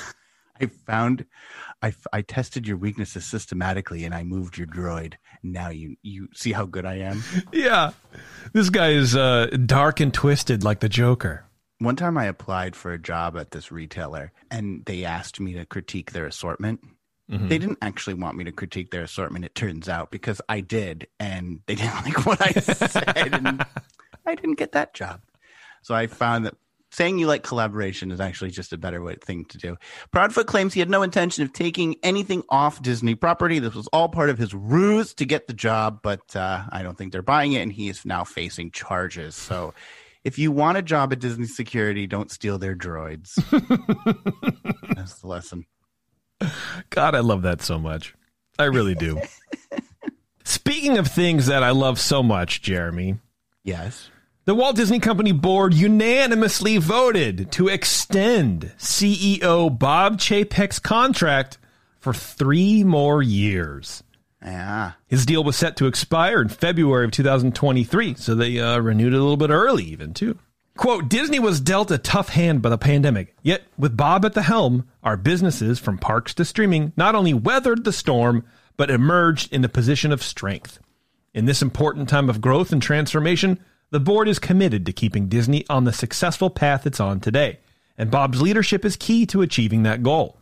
[0.61, 1.25] I found
[1.81, 5.15] I, I tested your weaknesses systematically and I moved your droid.
[5.41, 7.23] Now you you see how good I am.
[7.51, 7.91] Yeah,
[8.53, 11.45] this guy is uh, dark and twisted like the Joker.
[11.79, 15.65] One time I applied for a job at this retailer and they asked me to
[15.65, 16.79] critique their assortment.
[17.33, 17.47] Mm-hmm.
[17.47, 21.07] They didn't actually want me to critique their assortment, it turns out, because I did,
[21.19, 23.65] and they didn't like what I said, and
[24.25, 25.21] I didn't get that job.
[25.81, 26.55] So I found that
[26.91, 29.75] saying you like collaboration is actually just a better way, thing to do.
[30.13, 33.57] Proudfoot claims he had no intention of taking anything off Disney property.
[33.57, 36.95] This was all part of his ruse to get the job, but uh, I don't
[36.95, 39.35] think they're buying it, and he is now facing charges.
[39.35, 39.73] So
[40.23, 43.33] if you want a job at Disney Security, don't steal their droids.
[44.95, 45.65] That's the lesson.
[46.89, 48.13] God, I love that so much.
[48.57, 49.19] I really do.
[50.43, 53.17] Speaking of things that I love so much, Jeremy.
[53.63, 54.09] Yes.
[54.45, 61.57] The Walt Disney Company board unanimously voted to extend CEO Bob Chapek's contract
[61.99, 64.03] for three more years.
[64.41, 64.91] Yeah.
[65.07, 69.17] His deal was set to expire in February of 2023, so they uh, renewed it
[69.17, 70.37] a little bit early, even, too.
[70.75, 74.41] Quote Disney was dealt a tough hand by the pandemic, yet with Bob at the
[74.41, 78.43] helm, our businesses, from parks to streaming, not only weathered the storm,
[78.75, 80.79] but emerged in a position of strength.
[81.33, 83.59] In this important time of growth and transformation,
[83.91, 87.59] the board is committed to keeping Disney on the successful path it's on today,
[87.95, 90.39] and Bob's leadership is key to achieving that goal.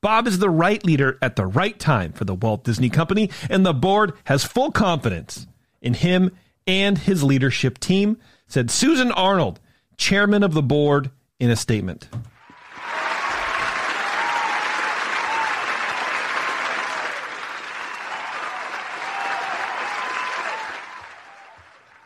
[0.00, 3.66] Bob is the right leader at the right time for the Walt Disney Company, and
[3.66, 5.48] the board has full confidence
[5.80, 6.30] in him
[6.68, 8.16] and his leadership team,
[8.46, 9.58] said Susan Arnold,
[9.96, 11.10] chairman of the board,
[11.42, 12.08] in a statement.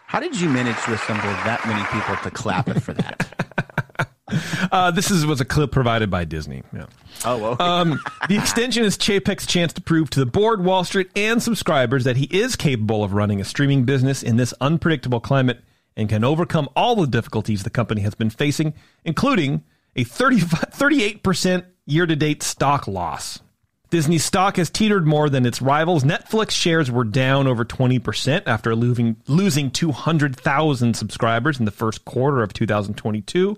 [0.06, 4.08] How did you manage to assemble that many people to clap it for that?
[4.72, 6.62] uh, this is was a clip provided by Disney.
[6.72, 6.86] Yeah.
[7.26, 7.60] Oh, well.
[7.62, 12.04] um, the extension is Chapek's chance to prove to the board, Wall Street, and subscribers
[12.04, 15.62] that he is capable of running a streaming business in this unpredictable climate
[15.96, 18.74] and can overcome all the difficulties the company has been facing,
[19.04, 23.40] including a 38% year to date stock loss.
[23.88, 26.02] Disney stock has teetered more than its rivals.
[26.02, 32.42] Netflix shares were down over 20% after losing, losing 200,000 subscribers in the first quarter
[32.42, 33.56] of 2022.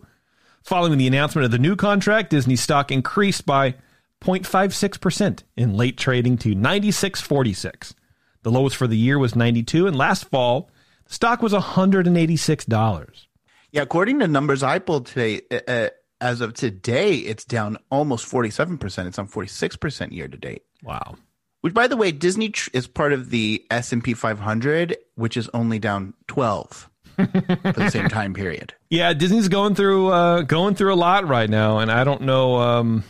[0.62, 3.72] Following the announcement of the new contract, Disney stock increased by
[4.20, 7.94] 0.56% in late trading to 96.46.
[8.42, 10.70] The lowest for the year was 92 and last fall
[11.08, 13.26] stock was $186.
[13.72, 15.88] Yeah, according to numbers I pulled today, uh, uh
[16.20, 19.06] as of today, it's down almost 47%.
[19.06, 20.62] It's on 46% year to date.
[20.82, 21.16] Wow.
[21.60, 25.78] Which, by the way, Disney tr- is part of the S&P 500, which is only
[25.78, 28.74] down 12 for the same time period.
[28.90, 32.56] Yeah, Disney's going through uh, going through a lot right now, and I don't know.
[32.56, 33.04] Um,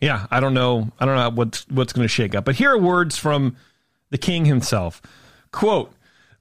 [0.00, 0.90] yeah, I don't know.
[0.98, 2.44] I don't know what's what's going to shake up.
[2.44, 3.56] But here are words from
[4.10, 5.00] the king himself.
[5.52, 5.92] Quote.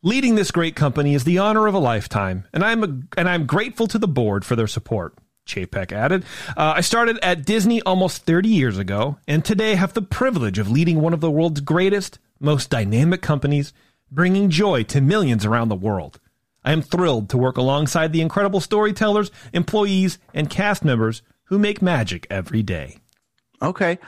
[0.03, 3.45] Leading this great company is the honor of a lifetime, and I'm a, and I'm
[3.45, 5.15] grateful to the board for their support.
[5.45, 6.23] Chapek added.
[6.57, 10.71] Uh, I started at Disney almost 30 years ago, and today have the privilege of
[10.71, 13.73] leading one of the world's greatest, most dynamic companies,
[14.09, 16.19] bringing joy to millions around the world.
[16.63, 21.79] I am thrilled to work alongside the incredible storytellers, employees, and cast members who make
[21.79, 22.97] magic every day.
[23.61, 23.99] Okay.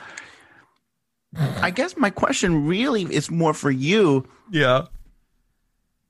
[1.36, 4.26] I guess my question really is more for you.
[4.50, 4.86] Yeah.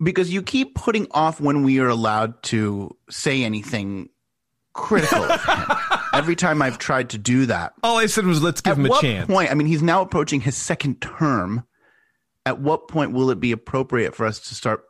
[0.02, 4.08] Because you keep putting off when we are allowed to say anything
[4.72, 5.24] critical.
[6.12, 8.86] Every time I've tried to do that, All I said was let's give at him
[8.86, 9.26] a what chance.
[9.26, 9.50] point?
[9.50, 11.64] I mean, he's now approaching his second term.
[12.46, 14.84] At what point will it be appropriate for us to start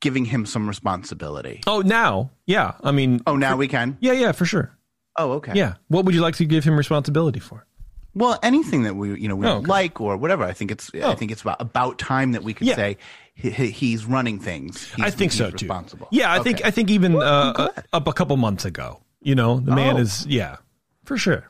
[0.00, 1.60] giving him some responsibility?
[1.66, 2.74] Oh, now, yeah.
[2.82, 3.96] I mean, Oh, now we can.
[4.00, 4.76] yeah, yeah, for sure.
[5.16, 5.52] Oh, okay.
[5.54, 5.74] Yeah.
[5.88, 7.66] What would you like to give him responsibility for?
[8.14, 9.66] Well, anything that we you know we Oh, okay.
[9.66, 10.44] like or whatever.
[10.44, 11.10] I think it's Oh.
[11.10, 12.76] I think it's about about time that we could Yeah.
[12.76, 12.98] say
[13.34, 14.92] he, he- he's running things.
[14.94, 15.68] He's, I think so too.
[16.10, 19.00] Yeah, I think I think even Well, uh, up a couple months ago.
[19.20, 20.00] You know, the man Oh.
[20.00, 20.56] is yeah,
[21.04, 21.44] for sure.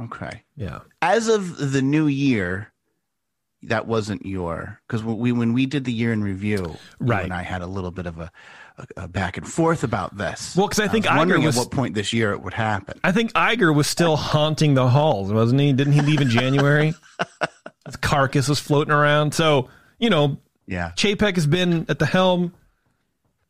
[0.00, 0.42] okay.
[0.56, 0.80] Yeah.
[1.00, 2.72] As of the new year,
[3.62, 7.24] that wasn't your because we when we did the year in review, you Right.
[7.24, 8.30] and I had a little bit of a,
[8.76, 10.54] a, a back and forth about this.
[10.54, 12.52] Well, 'cause I think was wondering Iger was- at what point this year it would
[12.54, 13.00] happen.
[13.02, 15.72] I think Iger was still haunting the halls, wasn't he?
[15.72, 16.92] Didn't he leave in January?
[17.86, 19.32] His carcass was floating around.
[19.34, 19.68] So,
[19.98, 20.92] you know, Yeah.
[20.96, 22.54] Chapek has been at the helm.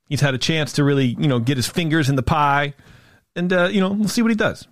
[0.08, 2.74] He's had a chance to really, you know, get his fingers in the pie,
[3.34, 4.68] and uh, you know, we'll see what he does.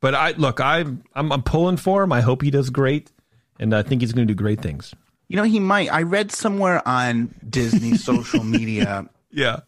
[0.00, 2.12] But I look, I, I'm, I'm pulling for him.
[2.12, 3.10] I hope he does great,
[3.58, 4.94] and I think he's going to do great things.
[5.28, 5.92] You know, he might.
[5.92, 9.60] I read somewhere on Disney social media Yeah,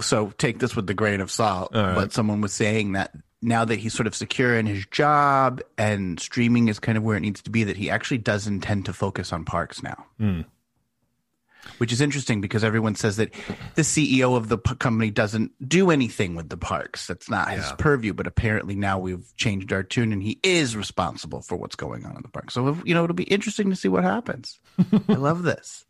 [0.00, 1.74] so take this with the grain of salt.
[1.74, 1.94] Right.
[1.94, 6.18] But someone was saying that now that he's sort of secure in his job and
[6.18, 8.92] streaming is kind of where it needs to be, that he actually does intend to
[8.92, 10.04] focus on parks now.
[10.18, 10.40] Hmm.
[11.76, 13.32] Which is interesting because everyone says that
[13.76, 17.06] the CEO of the p- company doesn't do anything with the parks.
[17.06, 18.14] That's not his purview.
[18.14, 22.16] But apparently now we've changed our tune and he is responsible for what's going on
[22.16, 22.50] in the park.
[22.50, 24.58] So, you know, it'll be interesting to see what happens.
[25.08, 25.84] I love this.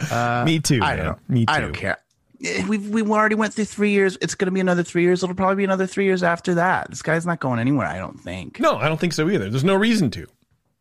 [0.00, 0.80] me too.
[0.82, 1.28] I don't.
[1.28, 1.52] Me too.
[1.52, 1.98] I don't care.
[2.42, 4.16] Eh, We've we already went through three years.
[4.22, 5.22] It's going to be another three years.
[5.22, 6.88] It'll probably be another three years after that.
[6.88, 7.86] This guy's not going anywhere.
[7.86, 8.58] I don't think.
[8.60, 9.50] No, I don't think so either.
[9.50, 10.26] There's no reason to.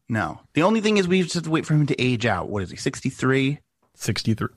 [0.07, 0.39] No.
[0.53, 2.49] The only thing is we just have to wait for him to age out.
[2.49, 2.77] What is he?
[2.77, 3.59] 63?
[3.99, 4.47] 63.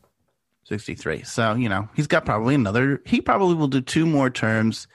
[0.65, 1.23] 63.
[1.25, 4.87] So, you know, he's got probably another he probably will do two more terms.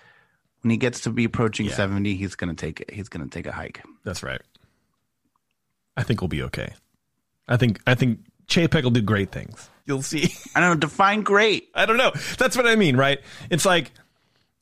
[0.61, 1.75] When he gets to be approaching Yeah.
[1.75, 2.91] 70, he's going to take it.
[2.91, 3.83] He's going to take a hike.
[4.03, 4.41] That's right.
[5.95, 6.73] I think we'll be okay.
[7.47, 9.69] I think I think Chapek will do great things.
[9.85, 10.33] You'll see.
[10.55, 11.69] I don't know, define great.
[11.75, 12.11] I don't know.
[12.37, 13.19] That's what I mean, right?
[13.49, 13.91] It's like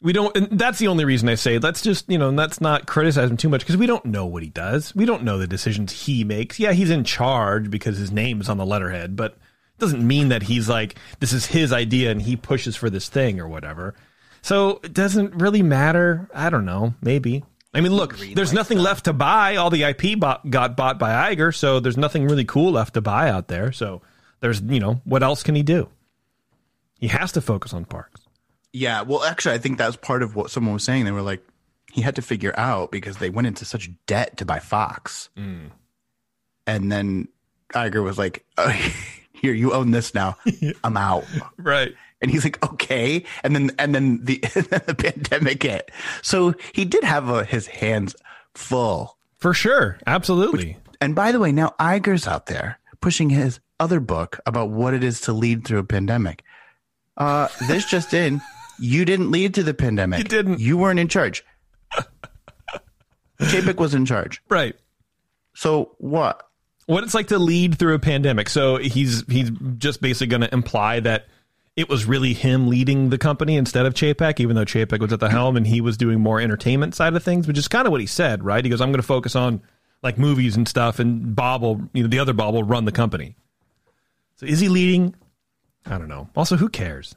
[0.01, 0.35] we don't.
[0.35, 3.37] And that's the only reason I say let's just you know let's not criticize him
[3.37, 4.93] too much because we don't know what he does.
[4.95, 6.59] We don't know the decisions he makes.
[6.59, 9.37] Yeah, he's in charge because his name is on the letterhead, but
[9.77, 13.39] doesn't mean that he's like this is his idea and he pushes for this thing
[13.39, 13.95] or whatever.
[14.41, 16.29] So it doesn't really matter.
[16.33, 16.93] I don't know.
[17.01, 17.43] Maybe.
[17.73, 19.57] I mean, look, there's nothing left to buy.
[19.57, 23.01] All the IP bought, got bought by Iger, so there's nothing really cool left to
[23.01, 23.73] buy out there.
[23.73, 24.01] So
[24.39, 25.89] there's, you know, what else can he do?
[26.99, 28.21] He has to focus on parks.
[28.71, 31.03] Yeah, well, actually, I think that was part of what someone was saying.
[31.03, 31.45] They were like,
[31.91, 35.69] he had to figure out because they went into such debt to buy Fox, mm.
[36.67, 37.27] and then
[37.73, 38.73] Iger was like, oh,
[39.45, 40.37] "Here, you own this now.
[40.83, 41.25] I'm out."
[41.57, 41.93] Right.
[42.21, 45.91] And he's like, "Okay." And then and then the the pandemic hit,
[46.21, 48.15] so he did have uh his hands
[48.55, 49.17] full.
[49.37, 49.99] For sure.
[50.07, 50.77] Absolutely.
[50.99, 55.03] And by the way, now Iger's out there pushing his other book about what it
[55.03, 56.43] is to lead through a pandemic.
[57.17, 58.41] Uh, this just in,
[58.79, 60.17] you didn't lead to the pandemic.
[60.19, 60.59] You didn't.
[60.59, 61.45] You weren't in charge.
[63.39, 64.41] Chapek was in charge.
[64.49, 64.75] right.
[65.53, 66.49] So what?
[66.87, 68.49] What it's like to lead through a pandemic.
[68.49, 71.27] So he's he's just basically going to imply that
[71.75, 75.19] it was really him leading the company instead of Chapek, even though Chapek was at
[75.19, 77.91] the helm and he was doing more entertainment side of things, which is kind of
[77.91, 78.63] what he said, right?
[78.63, 79.61] He goes, "I'm going to focus on
[80.03, 82.91] like movies and stuff, and Bob will, you know, the other Bob will run the
[82.91, 83.35] company."
[84.37, 85.15] So is he leading?
[85.85, 86.29] I don't know.
[86.35, 87.15] Also, who cares?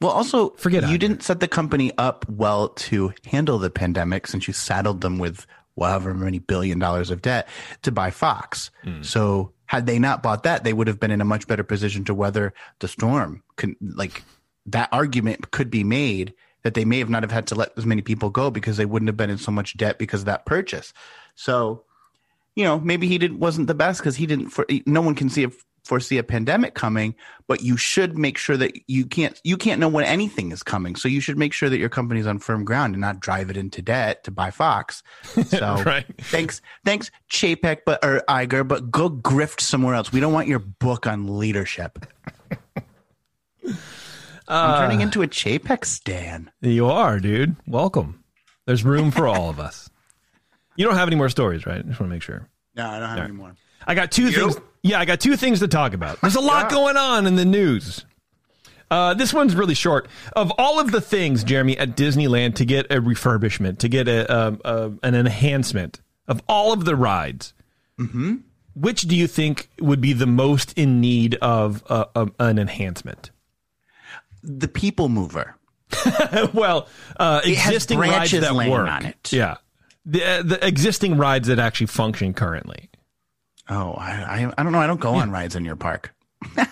[0.00, 4.48] Well, also, Forget you didn't set the company up well to handle the pandemic since
[4.48, 5.46] you saddled them with
[5.88, 7.48] however many billion dollars of debt
[7.82, 8.70] to buy Fox.
[8.82, 9.02] Hmm.
[9.02, 12.04] So had they not bought that, they would have been in a much better position
[12.04, 13.42] to weather the storm.
[13.56, 14.22] Con- like
[14.66, 17.86] that argument could be made that they may have not have had to let as
[17.86, 20.44] many people go because they wouldn't have been in so much debt because of that
[20.44, 20.92] purchase.
[21.34, 21.84] So,
[22.54, 24.50] you know, maybe he didn't wasn't the best because he didn't.
[24.50, 25.50] For, no one can see a
[25.84, 27.14] foresee a pandemic coming,
[27.46, 30.96] but you should make sure that you can't you can't know when anything is coming.
[30.96, 33.56] So you should make sure that your company's on firm ground and not drive it
[33.56, 35.02] into debt to buy Fox.
[35.50, 36.06] So Right.
[36.18, 40.12] thanks, thanks Chapek, but or Iger, but go grift somewhere else.
[40.12, 42.06] We don't want your book on leadership.
[44.48, 45.02] I'm turning ah.
[45.02, 46.50] into a Chapek stan.
[46.60, 47.56] You are, dude.
[47.66, 48.24] Welcome.
[48.66, 49.88] There's room for all of us.
[50.76, 51.86] You don't have any more stories, right?
[51.86, 52.48] Just want to make sure.
[52.74, 53.54] No, I don't have any more.
[53.86, 54.56] I got two things.
[54.82, 56.20] Yeah, I got two things to talk about.
[56.20, 58.04] There's a lot going on in the news.
[58.90, 60.08] Uh, this one's really short.
[60.34, 64.32] Of all of the things, Jeremy, at Disneyland to get a refurbishment, to get a,
[64.34, 67.52] um a an enhancement of all of the rides,
[68.74, 73.30] which do you think would be the most in need of uh, an enhancement?
[74.42, 75.56] The people mover.
[76.52, 78.88] well, uh, existing rides that work.
[78.88, 79.32] on it.
[79.32, 79.56] Yeah,
[80.04, 82.89] the uh, the existing rides that actually function currently.
[83.70, 84.80] Oh, I, I, I don't know.
[84.80, 86.12] I don't go on rides in your park.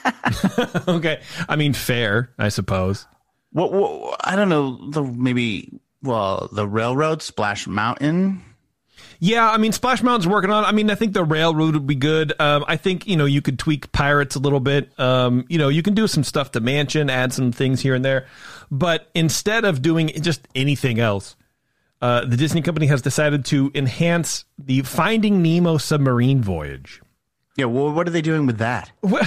[0.89, 3.07] okay, I mean fair, I suppose.
[3.53, 4.91] What, what I don't know.
[4.91, 8.43] The maybe well, the railroad, Splash Mountain.
[9.21, 10.65] Yeah, I mean Splash Mountain's working on.
[10.65, 12.33] I mean, I think the railroad would be good.
[12.41, 14.91] Um, I think you know you could tweak Pirates a little bit.
[14.99, 18.05] Um, you know, you can do some stuff to Mansion, add some things here and
[18.05, 18.27] there,
[18.71, 21.37] but instead of doing just anything else,
[22.01, 27.01] uh, the Disney company has decided to enhance the Finding Nemo submarine voyage.
[27.57, 27.65] Yeah.
[27.67, 28.93] Well, what are they doing with that?
[29.03, 29.25] Well,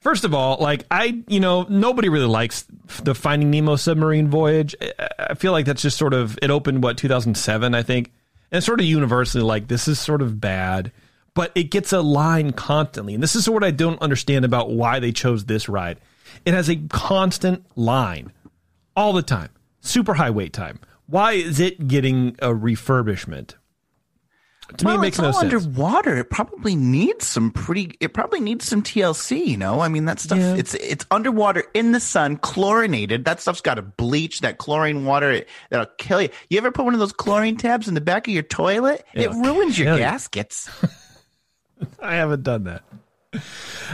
[0.00, 2.66] first of all, like I, you know, nobody really likes
[3.02, 4.74] the Finding Nemo submarine voyage.
[4.98, 8.12] I- feel like that's just sort of it opened what 2007, I think,
[8.50, 10.92] and it's sort of universally like this is sort of bad,
[11.34, 14.98] but it gets a line constantly, and this is what I don't understand about why
[14.98, 15.98] they chose this ride.
[16.44, 18.32] It has a constant line
[18.96, 19.50] all the time,
[19.80, 20.80] super high wait time.
[21.10, 23.54] Why is it getting a refurbishment?
[24.76, 25.52] To me, it makes it's no all sense.
[25.52, 26.16] underwater.
[26.16, 27.96] It probably needs some pretty.
[27.98, 29.44] It probably needs some TLC.
[29.44, 30.38] You know, I mean that stuff.
[30.38, 30.54] Yeah.
[30.54, 33.24] It's it's underwater in the sun, chlorinated.
[33.24, 34.42] That stuff's got to bleach.
[34.42, 36.28] That chlorine water it, that'll kill you.
[36.48, 39.04] You ever put one of those chlorine tabs in the back of your toilet?
[39.12, 40.70] it ruins your gaskets.
[42.00, 42.84] I haven't done that.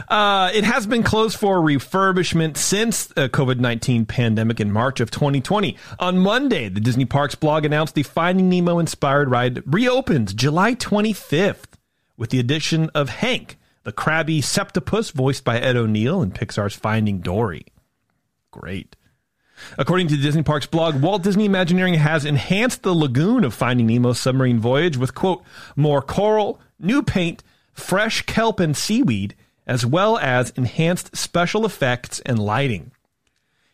[0.08, 5.10] Uh, it has been closed for refurbishment since the COVID 19 pandemic in March of
[5.10, 5.76] 2020.
[5.98, 11.74] On Monday, the Disney Parks blog announced the Finding Nemo inspired ride reopens July 25th
[12.16, 17.20] with the addition of Hank, the crabby septopus voiced by Ed O'Neill in Pixar's Finding
[17.20, 17.66] Dory.
[18.50, 18.96] Great.
[19.78, 23.86] According to the Disney Parks blog, Walt Disney Imagineering has enhanced the lagoon of Finding
[23.86, 25.42] Nemo's submarine voyage with, quote,
[25.76, 27.42] more coral, new paint,
[27.76, 29.34] fresh kelp and seaweed,
[29.66, 32.90] as well as enhanced special effects and lighting.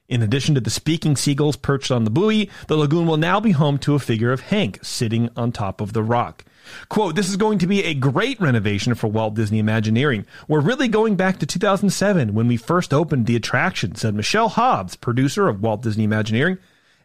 [0.09, 3.53] In addition to the speaking seagulls perched on the buoy, the lagoon will now be
[3.53, 6.45] home to a figure of Hank sitting on top of the rock.
[6.89, 10.27] Quote, this is going to be a great renovation for Walt Disney Imagineering.
[10.49, 14.97] We're really going back to 2007 when we first opened the attraction, said Michelle Hobbs,
[14.97, 16.59] producer of Walt Disney Imagineering,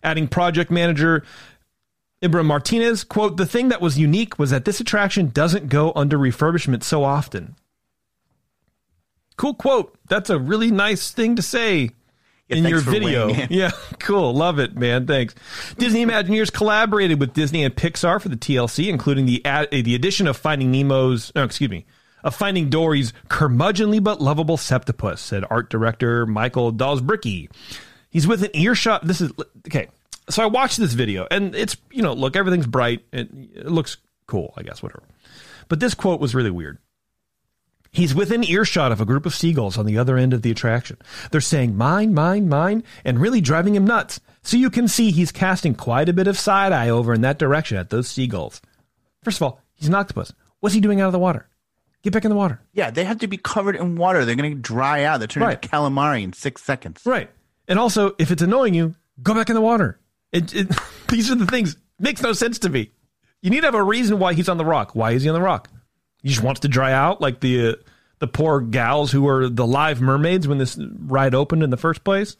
[0.03, 1.23] adding project manager
[2.21, 6.17] Ibram Martinez, quote, the thing that was unique was that this attraction doesn't go under
[6.17, 7.55] refurbishment so often.
[9.35, 9.95] Cool quote.
[10.09, 11.91] That's a really nice thing to say
[12.47, 13.29] Yeah, in your video.
[13.49, 14.33] Yeah, cool.
[14.33, 15.05] Love it, man.
[15.05, 15.35] Thanks.
[15.77, 19.93] Disney Imagineers collaborated with Disney and Pixar for the TLC, including the ad, uh, the
[19.93, 21.85] addition of Finding Nemo's, no, excuse me,
[22.23, 27.49] of Finding Dory's curmudgeonly but lovable septopus, said art director Michael Dalsbricky.
[28.09, 29.05] He's with an earshot.
[29.05, 29.31] This is
[29.67, 29.89] okay.
[30.29, 33.05] So I watched this video, and it's you know, look, everything's bright.
[33.13, 33.97] It, it looks
[34.27, 35.03] cool, I guess, whatever.
[35.69, 36.79] But this quote was really weird.
[37.91, 40.97] He's within earshot of a group of seagulls on the other end of the attraction.
[41.31, 44.19] They're saying mine, mine, mine, and really driving him nuts.
[44.43, 47.39] So you can see he's casting quite a bit of side eye over in that
[47.39, 48.61] direction at those seagulls.
[49.23, 50.33] First of all, he's an octopus.
[50.59, 51.47] What's he doing out of the water?
[52.03, 52.61] Get back in the water.
[52.73, 54.23] yeah, they have to be covered in water.
[54.25, 55.19] They're going to dry out.
[55.19, 55.55] They turn Right.
[55.61, 57.01] into calamari in six seconds.
[57.05, 57.29] Right.
[57.67, 59.99] And also, if it's annoying you, go back in the water.
[60.31, 60.67] It, it,
[61.09, 61.77] these are the things.
[61.99, 62.91] Makes no sense to me.
[63.41, 64.95] You need to have a reason why he's on the rock.
[64.95, 65.69] Why is he on the rock?
[66.21, 67.73] He just wants to dry out like the uh,
[68.19, 72.03] the poor gals who were the live mermaids when this ride opened in the first
[72.03, 72.35] place.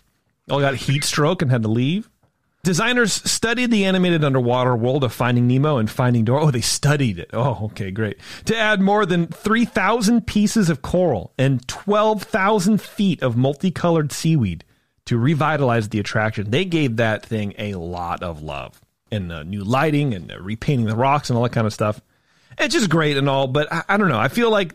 [0.49, 2.09] All got heat stroke and had to leave.
[2.63, 6.43] Designers studied the animated underwater world of Finding Nemo and Finding Dory.
[6.43, 7.29] Oh, they studied it.
[7.31, 8.17] Oh, okay, great.
[8.45, 14.65] To add more than 3,000 pieces of coral and 12,000 feet of multicolored seaweed
[15.07, 16.51] to revitalize the attraction.
[16.51, 18.79] They gave that thing a lot of love
[19.11, 22.01] and uh, new lighting and uh, repainting the rocks and all that kind of stuff.
[22.57, 24.19] It's just great and all, but I, I don't know.
[24.19, 24.73] I feel like,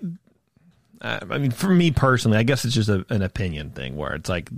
[1.01, 4.14] uh, I mean, for me personally, I guess it's just a, an opinion thing where
[4.14, 4.49] it's like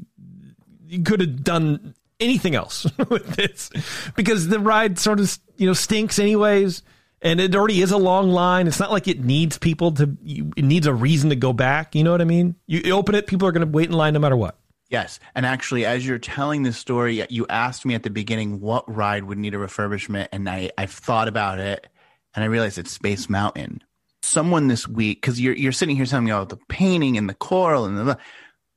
[0.87, 3.71] you could have done anything else with this
[4.15, 6.83] because the ride sort of you know stinks anyways
[7.23, 10.65] and it already is a long line it's not like it needs people to it
[10.65, 13.49] needs a reason to go back you know what i mean you open it people
[13.49, 14.57] are going to wait in line no matter what
[14.95, 15.19] Yes.
[15.35, 19.25] And actually, as you're telling this story, you asked me at the beginning what ride
[19.25, 20.29] would need a refurbishment.
[20.31, 21.89] And I, I've thought about it
[22.33, 23.83] and I realized it's Space Mountain.
[24.23, 27.35] Someone this week, because you're, you're sitting here telling me all the painting and the
[27.35, 28.19] coral and the.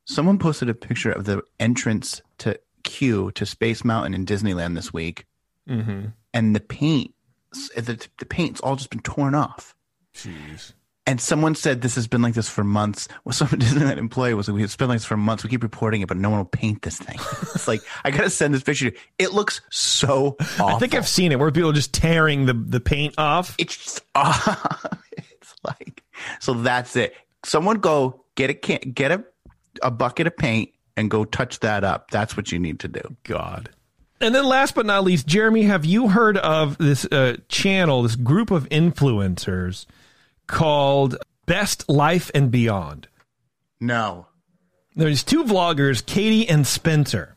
[0.06, 4.92] Someone posted a picture of the entrance to Q to Space Mountain in Disneyland this
[4.92, 5.28] week.
[5.70, 6.08] mm-hmm.
[6.34, 7.14] And the paint,
[7.76, 9.76] the, the paint's all just been torn off.
[10.16, 10.74] jeez
[11.08, 13.08] And someone said this has been like this for months.
[13.24, 15.44] Well, some Disneyland employee was like, it's been like this for months.
[15.44, 17.16] We keep reporting it, but no one will paint this thing.
[17.42, 18.90] it's like, I got to send this picture.
[18.90, 19.02] to you.
[19.18, 20.68] It looks so awful.
[20.68, 23.76] i think i've seen it where people are just tearing the, the paint off It's
[23.76, 26.04] just, it's like,
[26.40, 27.16] so that's it.
[27.44, 29.24] Someone go get a can, get a,
[29.82, 32.12] a bucket of paint and go touch that up.
[32.12, 33.02] That's what you need to do.
[33.24, 33.70] god
[34.20, 38.16] And then last but not least, Jeremy, have you heard of this uh, channel, this
[38.16, 39.86] group of influencers
[40.48, 43.08] called Best Life and Beyond?
[43.80, 44.28] No.
[44.96, 47.36] There's two vloggers, Katie and Spencer.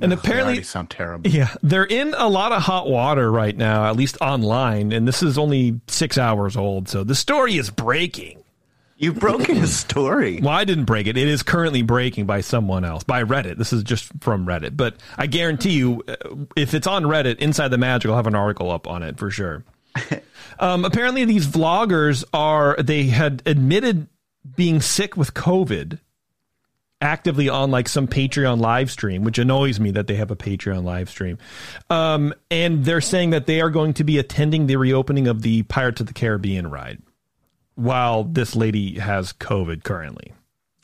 [0.00, 1.30] And Ugh, they apparently sound terrible.
[1.30, 5.22] Yeah, they're in a lot of hot water right now, at least online, and this
[5.22, 8.42] is only 6 hours old, so the story is breaking.
[8.96, 10.40] You've broken the story.
[10.40, 11.16] Well, I didn't break it.
[11.16, 13.56] It is currently breaking by someone else, by Reddit.
[13.56, 14.76] This is just from Reddit.
[14.76, 16.14] But I guarantee you, uh,
[16.56, 19.30] if it's on Reddit, Inside the Magic I'll have an article up on it for
[19.30, 19.64] sure.
[20.58, 24.08] um, apparently, these vloggers are, they had admitted
[24.56, 25.98] being sick with COVID
[27.00, 30.84] actively on like some Patreon live stream, which annoys me that they have a Patreon
[30.84, 31.38] live stream.
[31.90, 35.62] Um, and they're saying that they are going to be attending the reopening of the
[35.64, 37.02] Pirates of the Caribbean ride
[37.74, 40.32] while this lady has COVID currently.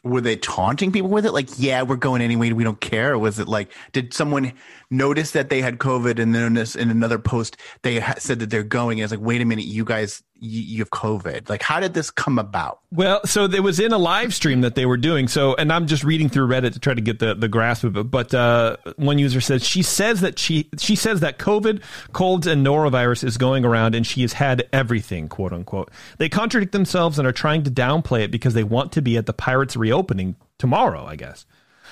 [0.02, 1.32] Were they taunting people with it?
[1.32, 2.52] Like, yeah, we're going anyway.
[2.52, 3.12] We don't care.
[3.12, 4.52] Or was it like, did someone
[4.90, 8.98] notice that they had COVID and then in, another post they said that they're going?
[8.98, 11.48] It's like, wait a minute, you guys, you, have COVID.
[11.48, 12.80] Like, how did this come about?
[12.90, 15.28] Well, so it was in a live stream that they were doing.
[15.28, 17.96] So, and I'm just reading through Reddit to try to get the, the grasp of
[17.96, 18.04] it.
[18.04, 21.82] But uh, one user says she says that she she says that COVID,
[22.12, 25.90] colds, and norovirus is going around, and she has had everything, quote unquote.
[26.18, 29.26] They contradict themselves and are trying to downplay it because they want to be at
[29.26, 31.04] the Pirates reopening tomorrow.
[31.04, 31.44] I guess.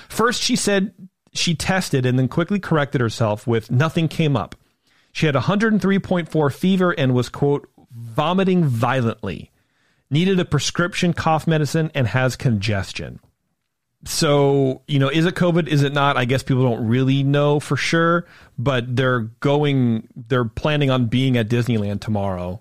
[0.09, 0.95] First, she said
[1.35, 4.55] she tested and then quickly corrected herself with nothing came up.
[5.13, 7.69] She had 103.4 fever and was quote
[7.99, 9.51] vomiting violently
[10.11, 13.21] needed a prescription cough medicine and has congestion.
[14.05, 15.67] So, you know, is it COVID?
[15.67, 16.17] Is it not?
[16.17, 18.27] I guess people don't really know for sure,
[18.57, 22.61] but they're going, they're planning on being at Disneyland tomorrow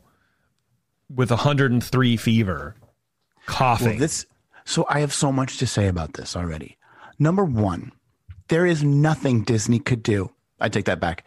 [1.14, 2.76] with 103 fever,
[3.46, 3.88] coughing.
[3.88, 4.26] Well, this,
[4.66, 6.78] so I have so much to say about this already.
[7.20, 7.92] Number one,
[8.48, 10.32] there is nothing Disney could do.
[10.60, 11.26] I take that back.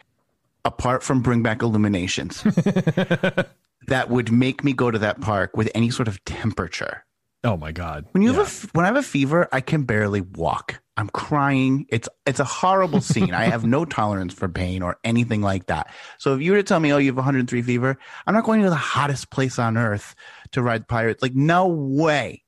[0.63, 2.43] Apart from bring back IllumiNations,
[3.87, 7.03] that would make me go to that park with any sort of temperature.
[7.43, 8.05] oh my God.
[8.11, 8.39] When you Yeah.
[8.43, 10.79] have a when I have a fever, I can barely walk.
[10.97, 11.85] I'm crying.
[11.89, 13.33] It's it's a horrible scene.
[13.33, 15.89] I have no tolerance for pain or anything like that.
[16.19, 18.61] So if you were to tell me, "Oh, you have 103 fever," I'm not going
[18.61, 20.13] to the hottest place on earth
[20.51, 21.23] to ride pirates.
[21.23, 22.43] Like, no way.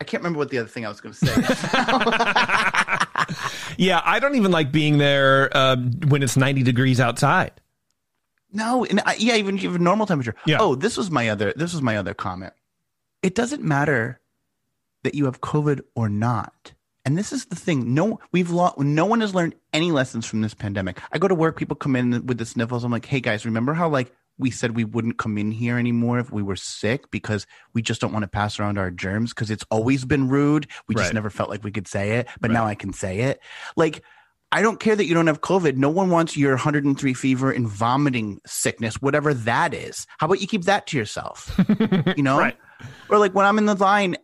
[0.00, 1.34] I can't remember what the other thing I was going to say.
[3.78, 7.52] yeah, I don't even like being there um, when it's 90 degrees outside.
[8.54, 10.36] No, and I, yeah, even if you have a normal temperature.
[10.46, 10.58] Yeah.
[10.60, 11.52] Oh, this was my other.
[11.56, 12.54] This was my other comment.
[13.22, 14.20] It doesn't matter
[15.02, 16.72] that you have COVID or not.
[17.04, 17.92] And this is the thing.
[17.92, 21.00] No, we've no one has learned any lessons from this pandemic.
[21.12, 22.84] I go to work, people come in with the sniffles.
[22.84, 26.18] I'm like, hey guys, remember how like we said we wouldn't come in here anymore
[26.18, 29.50] if we were sick because we just don't want to pass around our germs because
[29.50, 30.66] it's always been rude.
[30.88, 33.40] We just never felt like we could say it, but now I can say it.
[33.76, 34.02] Like
[34.54, 35.76] I don't care that you don't have COVID.
[35.76, 40.06] No one wants your 103 fever and vomiting sickness, whatever that is.
[40.18, 41.60] How about you keep that to yourself?
[42.16, 42.38] You know?
[42.38, 42.56] Right.
[43.08, 44.16] Or like when I'm in the line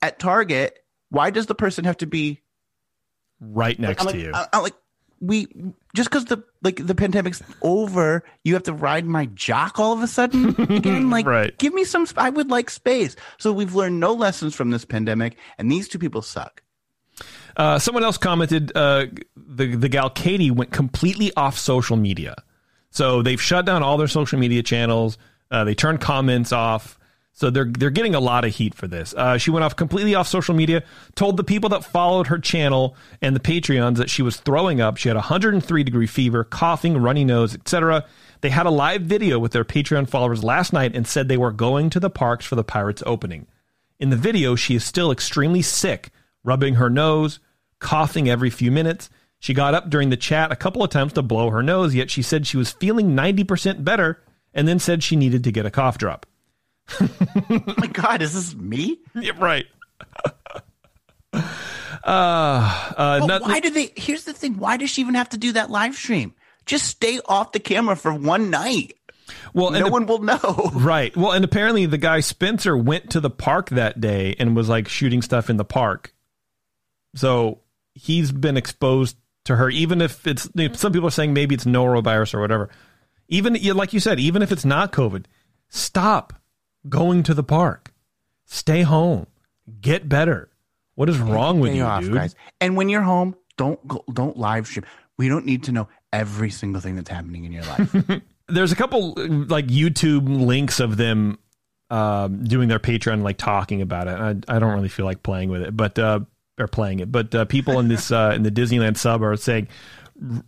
[0.00, 0.78] at Target,
[1.10, 2.40] why does the person have to be
[3.40, 4.30] Right next like, to you.
[4.32, 4.74] I, I'm like
[5.20, 5.48] we
[5.94, 10.02] just because the like the pandemic's over, you have to ride my jock all of
[10.02, 11.10] a sudden again.
[11.10, 11.56] Like, Right.
[11.58, 12.06] give me some.
[12.16, 13.16] I would like space.
[13.38, 16.62] So we've learned no lessons from this pandemic, and these two people suck.
[17.56, 22.34] Uh, someone else commented uh, the the gal Katie went completely off social media,
[22.90, 25.18] so they've shut down all their social media channels.
[25.50, 26.98] Uh, they turned comments off,
[27.32, 29.14] so they're they're getting a lot of heat for this.
[29.14, 30.82] Uh, she went off completely off social media.
[31.14, 34.96] Told the people that followed her channel and the Patreons that she was throwing up.
[34.96, 38.04] She had a 103 degree fever, coughing, runny nose, etc.
[38.40, 41.52] They had a live video with their Patreon followers last night and said they were
[41.52, 43.46] going to the parks for the Pirates opening.
[43.98, 46.10] In the video, she is still extremely sick,
[46.44, 47.40] rubbing her nose,
[47.80, 49.10] coughing every few minutes.
[49.40, 52.10] She got up during the chat a couple of times to blow her nose, yet
[52.10, 54.22] she said she was feeling 90% better
[54.54, 56.24] and then said she needed to get a cough drop.
[57.00, 57.08] Oh
[57.78, 58.98] my god, is this me?
[59.14, 59.66] Yeah, right.
[61.34, 61.38] uh,
[62.04, 63.92] uh, But not- why do they?
[63.96, 64.58] Here's the thing.
[64.58, 66.34] Why does she even have to do that live stream?
[66.66, 68.94] Just stay off the camera for one night.
[69.52, 70.70] well, No one will know.
[70.74, 71.14] Right.
[71.16, 74.88] Well, and apparently the guy Spencer went to the park that day and was like
[74.88, 76.13] shooting stuff in the park.
[77.14, 77.60] So
[77.94, 80.48] he's been exposed to her, even if it's
[80.78, 82.70] some people are saying maybe it's norovirus or whatever.
[83.28, 85.24] Even like you said, even if it's not COVID,
[85.68, 86.34] stop
[86.88, 87.92] going to the park.
[88.44, 89.26] Stay home.
[89.80, 90.50] Get better.
[90.94, 92.14] What is wrong with Stay you, off, dude?
[92.14, 92.34] guys.
[92.60, 94.84] And when you're home, don't go, don't live stream.
[95.16, 98.22] We don't need to know every single thing that's happening in your life.
[98.48, 101.38] there's a couple like YouTube links of them
[101.90, 104.44] um, doing their Patreon, like talking about it.
[104.48, 106.20] I, I don't really feel like playing with it, but uh,
[106.58, 109.68] are playing it, but uh, people in this uh, in the Disneyland sub are saying,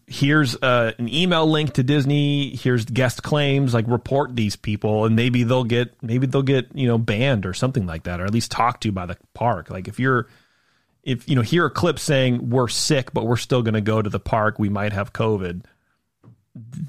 [0.06, 2.54] "Here's uh, an email link to Disney.
[2.54, 3.74] Here's guest claims.
[3.74, 7.54] Like report these people, and maybe they'll get maybe they'll get you know banned or
[7.54, 9.70] something like that, or at least talked to by the park.
[9.70, 10.28] Like if you're
[11.02, 14.02] if you know hear a clip saying we're sick, but we're still going to go
[14.02, 15.64] to the park, we might have COVID.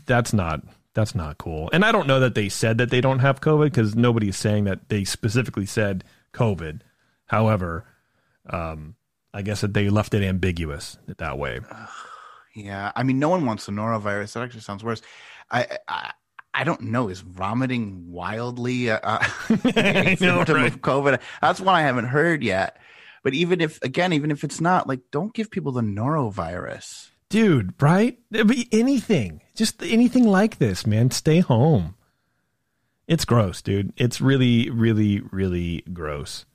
[0.05, 0.61] That's not
[0.93, 1.69] that's not cool.
[1.71, 4.37] And I don't know that they said that they don't have COVID because nobody is
[4.37, 6.03] saying that they specifically said
[6.33, 6.81] COVID.
[7.27, 7.85] However,
[8.49, 8.95] um,
[9.37, 11.59] I guess that they left it ambiguous that way.
[12.55, 14.33] Yeah, I mean, no one wants the norovirus.
[14.33, 15.03] That actually sounds worse.
[15.51, 16.13] I, I,
[16.55, 17.07] I don't know.
[17.07, 18.97] Is vomiting wildly uh,
[19.49, 20.73] a know, symptom right?
[20.73, 21.21] of COVID?
[21.39, 22.77] That's one I haven't heard yet.
[23.21, 27.11] But even if, again, even if it's not, like, don't give people the norovirus.
[27.29, 28.17] Dude, right?
[28.31, 29.41] It'd be anything.
[29.53, 31.11] Just anything like this, man.
[31.11, 31.93] Stay home.
[33.07, 33.93] It's gross, dude.
[33.97, 36.47] It's really, really, really gross.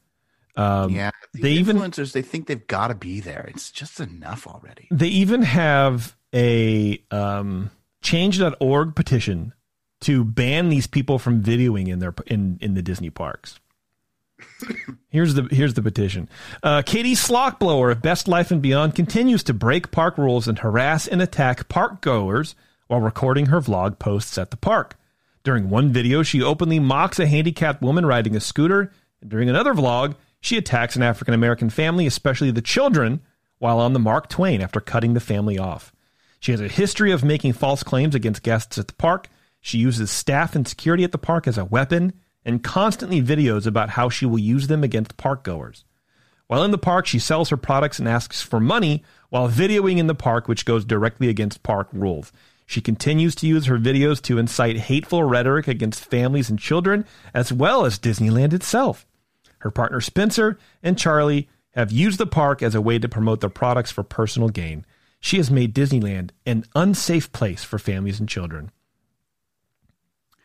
[0.55, 3.47] Um, yeah, they even influencers they think they've got to be there.
[3.49, 4.89] It's just enough already.
[4.91, 7.71] they even have a um,
[8.03, 9.55] change.org petition
[10.03, 13.61] to ban these people from videoing in their in in the Disney parks.
[15.09, 16.29] here's the here's the petition.
[16.63, 21.07] Uh, Katie Slockblower of Best Life and Beyond continues to break park rules and harass
[21.07, 22.55] and attack park goers
[22.89, 24.97] while recording her vlog posts at the park.
[25.45, 29.75] During one video, she openly mocks a handicapped woman riding a scooter, and during another
[29.75, 33.21] vlog, she attacks an African American family, especially the children,
[33.59, 35.93] while on the Mark Twain after cutting the family off.
[36.41, 39.29] She has a history of making false claims against guests at the park.
[39.61, 42.15] She uses staff and security at the park as a weapon
[42.45, 45.85] and constantly videos about how she will use them against park goers.
[46.49, 50.09] While in the park, she sells her products and asks for money while videoing in
[50.09, 52.33] the park, which goes directly against park rules.
[52.67, 57.53] She continues to use her videos to incite hateful rhetoric against families and children, as
[57.53, 59.07] well as Disneyland itself.
[59.63, 63.51] Her partner Spencer and Charlie have used the park as a way to promote their
[63.51, 64.85] products for personal gain.
[65.21, 68.71] She has made Disneyland an unsafe place for families and children.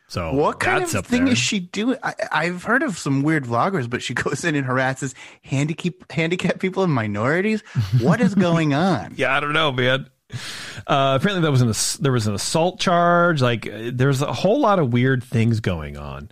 [0.10, 1.34] So What kind that's of thing there.
[1.34, 1.98] is she doing?
[2.02, 6.60] I, I've heard of some weird vloggers, but she goes in and harasses handicap handicapped
[6.60, 7.62] people and minorities.
[8.00, 9.14] What is going on?
[9.18, 10.08] Yeah, I don't know, man.
[10.88, 13.42] Uh, apparently, that was an there was an assault charge.
[13.42, 16.30] Like, there's a whole lot of weird things going on,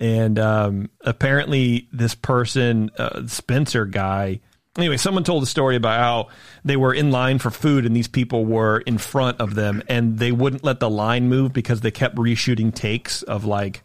[0.00, 4.40] and um, apparently, this person, uh, Spencer guy.
[4.76, 6.28] Anyway, someone told a story about how
[6.64, 10.18] they were in line for food, and these people were in front of them, and
[10.18, 13.82] they wouldn't let the line move because they kept reshooting takes of like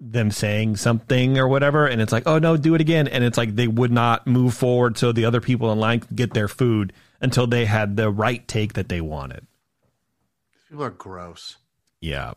[0.00, 3.38] them saying something or whatever and it's like oh no do it again and it's
[3.38, 6.48] like they would not move forward so the other people in line could get their
[6.48, 6.92] food
[7.22, 9.46] until they had the right take that they wanted
[10.68, 11.56] People are gross.
[11.98, 12.34] yeah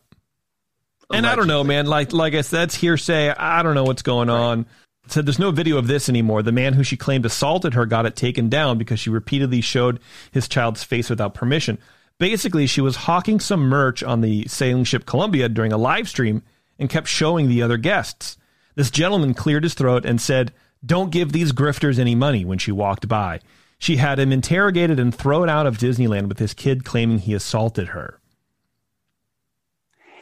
[1.12, 1.86] and i don't know man.
[1.86, 3.30] Like like i said that's hearsay.
[3.30, 4.66] I don't know what's going on.
[5.08, 6.44] Said there's no video of this anymore.
[6.44, 10.00] The man who she claimed assaulted her got it taken down because she repeatedly showed
[10.32, 11.80] his child's face without permission.
[12.20, 16.44] Basically she was hawking some merch on the sailing ship columbia during a live stream
[16.78, 18.38] and kept showing the other guests.
[18.76, 20.54] This gentleman cleared his throat and said
[20.86, 23.40] don't give these grifters any money when she walked by.
[23.80, 27.90] She had him interrogated and thrown out of disneyland with his kid claiming he assaulted
[27.90, 28.19] her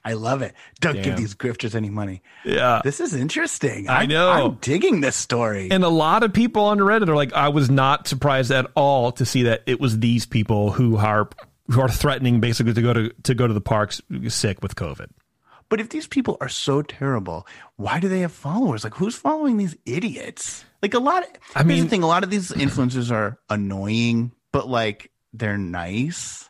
[0.05, 0.53] I love it.
[0.79, 1.03] Don't Damn.
[1.03, 2.21] give these grifters any money.
[2.45, 3.89] yeah This is interesting.
[3.89, 4.29] I I'm- know.
[4.29, 5.69] I'm digging this story.
[5.71, 9.11] And a lot of people on Reddit are like, I was not surprised at all
[9.13, 11.29] to see that it was these people who are
[11.69, 15.07] who are threatening basically to go to to go to the parks sick with COVID.
[15.67, 17.45] but if these people are so terrible,
[17.75, 18.85] why do they have followers?
[18.85, 20.63] Like, who's following these idiots?
[20.81, 21.23] Like a lot.
[21.23, 25.57] Of, I mean- the thing: a lot of these influencers are annoying, but like they're
[25.57, 26.49] nice.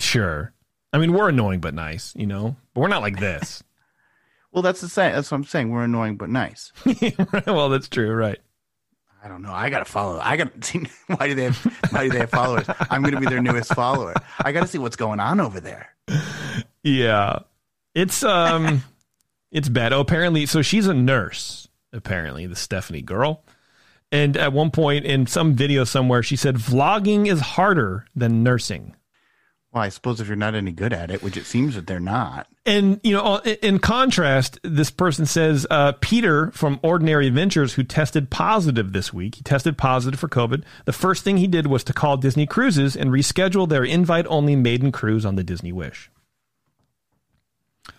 [0.00, 0.54] Sure.
[0.92, 3.62] I mean, we're annoying but nice, you know, but we're not like this.
[4.50, 5.12] Well, that's the same.
[5.12, 5.70] That's what I'm saying.
[5.70, 6.72] We're annoying but nice.
[7.46, 8.38] well, that's true, right?
[9.22, 9.52] I don't know.
[9.52, 10.18] I gotta follow.
[10.18, 11.58] I gotta see why do they have
[11.90, 12.66] why do they have followers?
[12.90, 14.14] I'm gonna be their newest follower.
[14.38, 15.94] I gotta see what's going on over there.
[16.82, 17.40] Yeah.
[17.94, 18.84] It's um
[19.50, 19.92] it's bad.
[19.92, 23.44] Oh, apparently so she's a nurse, apparently, the Stephanie girl.
[24.10, 28.96] And at one point in some video somewhere she said vlogging is harder than nursing.
[29.78, 32.00] Well, I suppose if you're not any good at it, which it seems that they're
[32.00, 32.48] not.
[32.66, 38.28] And you know, in contrast, this person says uh, Peter from Ordinary Adventures, who tested
[38.28, 40.64] positive this week, he tested positive for COVID.
[40.84, 44.90] The first thing he did was to call Disney Cruises and reschedule their invite-only maiden
[44.90, 46.10] cruise on the Disney Wish.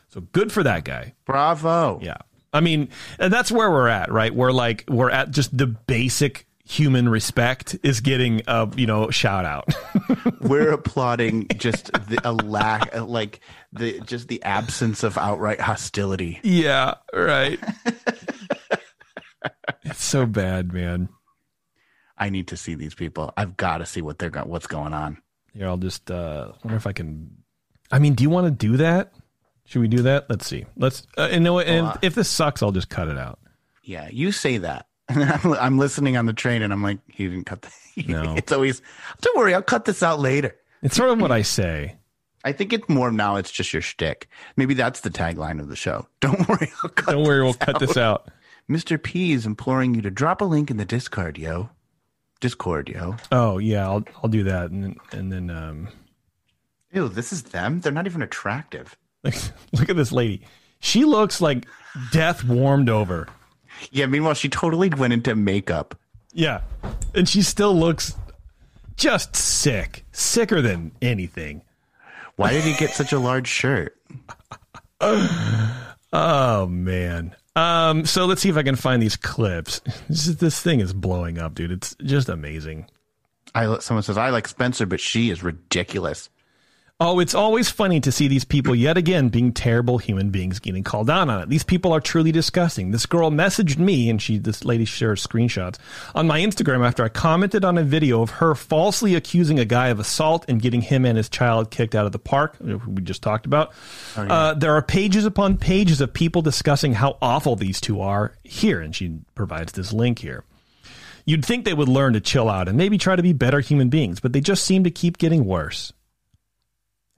[0.10, 1.14] So good for that guy.
[1.24, 2.02] Bravo.
[2.02, 2.18] Yeah,
[2.52, 4.36] I mean, that's where we're at, right?
[4.36, 9.44] We're like we're at just the basic human respect is getting a you know shout
[9.44, 9.68] out.
[10.42, 13.42] We're applauding just the, a lack, like
[13.74, 16.40] the just the absence of outright hostility.
[16.44, 17.60] Yeah, right.
[19.84, 21.10] It's so bad, man.
[22.18, 23.34] I need to see these people.
[23.38, 25.22] I've got to see what they're go- what's going on.
[25.54, 27.32] Yeah, I'll just uh wonder if I can.
[27.92, 29.14] I mean, do you want to do that?
[29.66, 30.30] Should we do that?
[30.30, 30.66] Let's see.
[30.78, 31.08] Let's.
[31.18, 33.40] Uh, and, no, and uh, if this sucks, I'll just cut it out.
[33.84, 34.89] Yeah, you say that.
[35.44, 37.70] I'm, I'm listening on the train and I'm like, he didn't cut the.
[38.08, 38.34] No.
[38.38, 38.82] it's always,
[39.20, 40.56] don't worry, I'll cut this out later.
[40.82, 41.98] It's sort of what I say.
[42.46, 43.36] I think it's more now.
[43.36, 44.30] It's just your shtick.
[44.56, 46.08] Maybe that's the tagline of the show.
[46.22, 47.12] Don't worry, I'll cut.
[47.12, 48.30] Don't worry, we'll this cut this out.
[48.70, 49.02] Mr.
[49.02, 51.70] P is imploring you to drop a link in the Discord, yo.
[52.40, 53.18] Discord, yo.
[53.34, 55.90] Oh yeah, I'll I'll do that, and then, and then um,
[56.94, 57.82] Ew, this is them.
[57.82, 58.96] They're not even attractive.
[59.24, 60.42] look at this lady.
[60.80, 61.68] She looks like
[62.12, 63.28] death warmed over.
[63.92, 64.06] Yeah.
[64.08, 65.96] Meanwhile, she totally went into makeup.
[66.34, 66.62] Yeah,
[67.16, 68.16] and she still looks
[68.98, 71.64] just sick, sicker than anything.
[72.36, 73.98] Why did he get such a large shirt?
[76.12, 77.36] Oh man.
[77.56, 79.80] Um, so let's see if I can find these clips.
[80.08, 81.72] This, is- this thing is blowing up, dude.
[81.72, 82.88] It's just amazing.
[83.54, 86.30] I someone says I like Spencer, but she is ridiculous.
[87.02, 90.84] Oh, it's always funny to see these people yet again being terrible human beings getting
[90.84, 91.48] called out on it.
[91.48, 92.92] These people are truly disgusting.
[92.92, 95.78] This girl messaged me, and she, this lady shares screenshots
[96.14, 99.88] on my Instagram after I commented on a video of her falsely accusing a guy
[99.88, 102.58] of assault and getting him and his child kicked out of the park.
[102.60, 103.72] We just talked about.
[104.18, 108.82] uh, there are pages upon pages of people discussing how awful these two are here,
[108.82, 110.44] and she provides this link here.
[111.24, 113.88] You'd think they would learn to chill out and maybe try to be better human
[113.88, 115.94] beings, but they just seem to keep getting worse.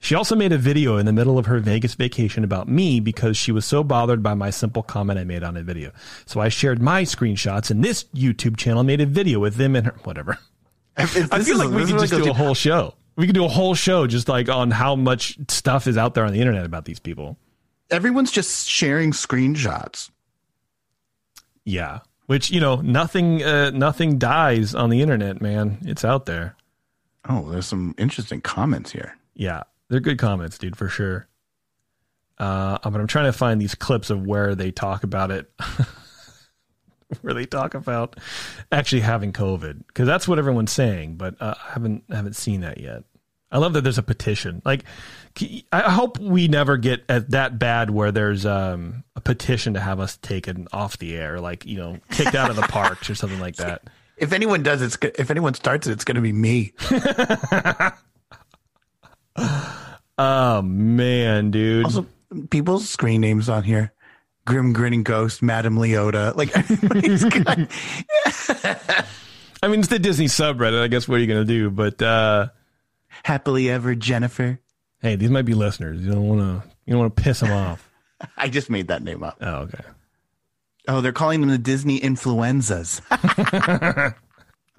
[0.03, 3.37] She also made a video in the middle of her Vegas vacation about me because
[3.37, 5.91] she was so bothered by my simple comment I made on a video.
[6.25, 9.85] So I shared my screenshots, and this YouTube channel made a video with them and
[9.85, 9.95] her.
[10.03, 10.39] Whatever.
[10.97, 12.95] I feel like we could just do a whole show.
[13.15, 16.25] We could do a whole show just like on how much stuff is out there
[16.25, 17.37] on the internet about these people.
[17.91, 20.09] Everyone's just sharing screenshots.
[21.63, 25.77] Yeah, which you know, nothing, uh, nothing dies on the internet, man.
[25.83, 26.55] It's out there.
[27.29, 29.15] Oh, there's some interesting comments here.
[29.35, 31.27] Yeah, they're good comments, dude, for sure.
[32.37, 35.51] Uh, but I'm trying to find these clips of where they talk about it,
[37.21, 38.17] where they talk about
[38.71, 41.17] actually having COVID, because that's what everyone's saying.
[41.17, 43.03] But uh, I haven't haven't seen that yet.
[43.51, 44.61] I love that there's a petition.
[44.63, 44.85] Like,
[45.73, 49.99] I hope we never get at that bad where there's um, a petition to have
[49.99, 53.41] us taken off the air, like you know, kicked out of the parks or something
[53.41, 53.83] like that.
[54.17, 56.73] If anyone does, it's if anyone starts it, it's going to be me.
[60.23, 61.85] Oh man, dude.
[61.85, 62.05] Also,
[62.51, 63.91] people's screen names on here:
[64.45, 66.35] Grim Grinning Ghost, Madame Leota.
[66.35, 67.57] Like everybody's got
[69.63, 70.79] I mean, it's the Disney subreddit.
[70.79, 71.71] I guess what are you gonna do?
[71.71, 72.49] But uh,
[73.23, 74.59] happily ever Jennifer.
[75.01, 76.01] hey, these might be listeners.
[76.01, 76.69] You don't want to.
[76.85, 77.89] You don't want to piss them off.
[78.37, 79.37] I just made that name up.
[79.41, 79.83] Oh, okay.
[80.87, 83.01] Oh, they're calling them the Disney influenzas.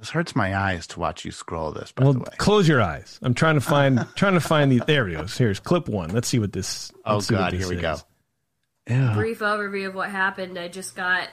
[0.03, 1.93] This hurts my eyes to watch you scroll this.
[1.93, 3.21] By Well, the way, close your eyes.
[3.23, 4.81] I'm trying to find trying to find these.
[4.85, 5.39] There it goes.
[5.39, 6.11] Here's clip one.
[6.11, 6.91] Let's see what this.
[7.05, 7.93] oh let's see what god, this here we go.
[7.93, 8.05] is.
[8.89, 9.11] Ew.
[9.15, 10.59] brief overview of what happened.
[10.59, 11.29] I just got,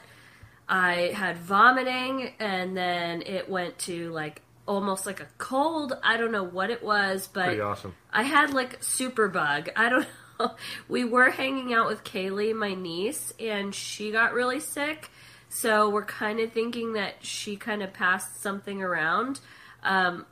[0.67, 5.93] I had vomiting, and then it went to like almost like a cold.
[6.03, 7.95] I don't know what it was, but Pretty awesome.
[8.13, 9.69] I had like super bug.
[9.75, 10.07] I don't
[10.39, 10.51] know.
[10.87, 15.09] We were hanging out with Kaylee, my niece, and she got really sick.
[15.49, 19.39] So we're kind of thinking that she kind of passed something around.
[19.83, 20.25] Um,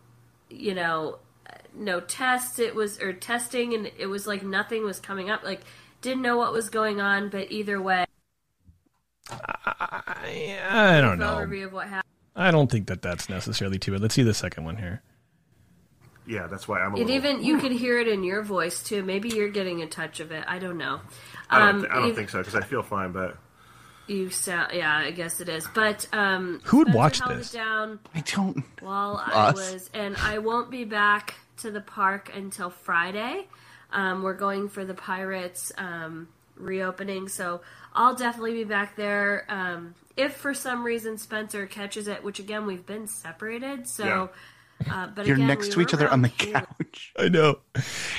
[0.50, 1.18] you know,
[1.76, 2.60] no tests.
[2.60, 5.44] It was or testing, and it was like nothing was coming up.
[5.44, 5.62] Like
[6.02, 8.06] didn't know what was going on, but either way,
[9.30, 11.26] I, I don't know.
[11.38, 12.04] overview of what happened.
[12.36, 14.02] I don't think that that's necessarily too bad.
[14.02, 15.02] Let's see the second one here.
[16.28, 17.16] Yeah, that's why I'm a It little.
[17.16, 19.02] even you could hear it in your voice too.
[19.02, 20.44] Maybe you're getting a touch of it.
[20.48, 21.00] I don't know.
[21.50, 23.38] I don't, Um, th- I don't if- think so because I feel fine, but
[24.08, 25.68] You sound yeah, I guess it is.
[25.74, 27.52] But um, Who would Spencer watch this?
[27.52, 28.64] Down I don't.
[28.80, 29.56] while I Us?
[29.56, 33.48] was, and I won't be back to the park until Friday.
[33.92, 37.62] Um, we're going for the Pirates um, reopening, so
[37.94, 39.46] I'll definitely be back there.
[39.50, 44.30] Um, if for some reason Spencer catches it, which again we've been separated, so.
[44.92, 47.12] Uh, but You're again, next we to each other on the couch.
[47.18, 47.60] I know.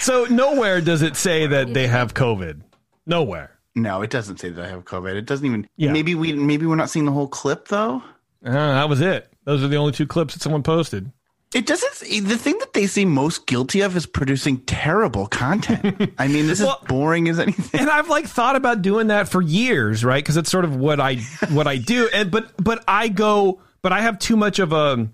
[0.00, 2.62] So nowhere does it say that they have COVID.
[3.06, 3.57] Nowhere.
[3.82, 5.14] No, it doesn't say that I have COVID.
[5.14, 5.68] It doesn't even.
[5.76, 5.92] Yeah.
[5.92, 8.02] Maybe we maybe we're not seeing the whole clip though.
[8.44, 9.32] Uh, that was it.
[9.44, 11.10] Those are the only two clips that someone posted.
[11.54, 12.00] It doesn't.
[12.26, 16.12] The thing that they seem most guilty of is producing terrible content.
[16.18, 17.80] I mean, this Well- is boring as anything.
[17.80, 20.22] and I've like thought about doing that for years, right?
[20.22, 21.16] Because it's sort of what I
[21.50, 22.08] what I do.
[22.12, 25.08] And but but I go, but I have too much of a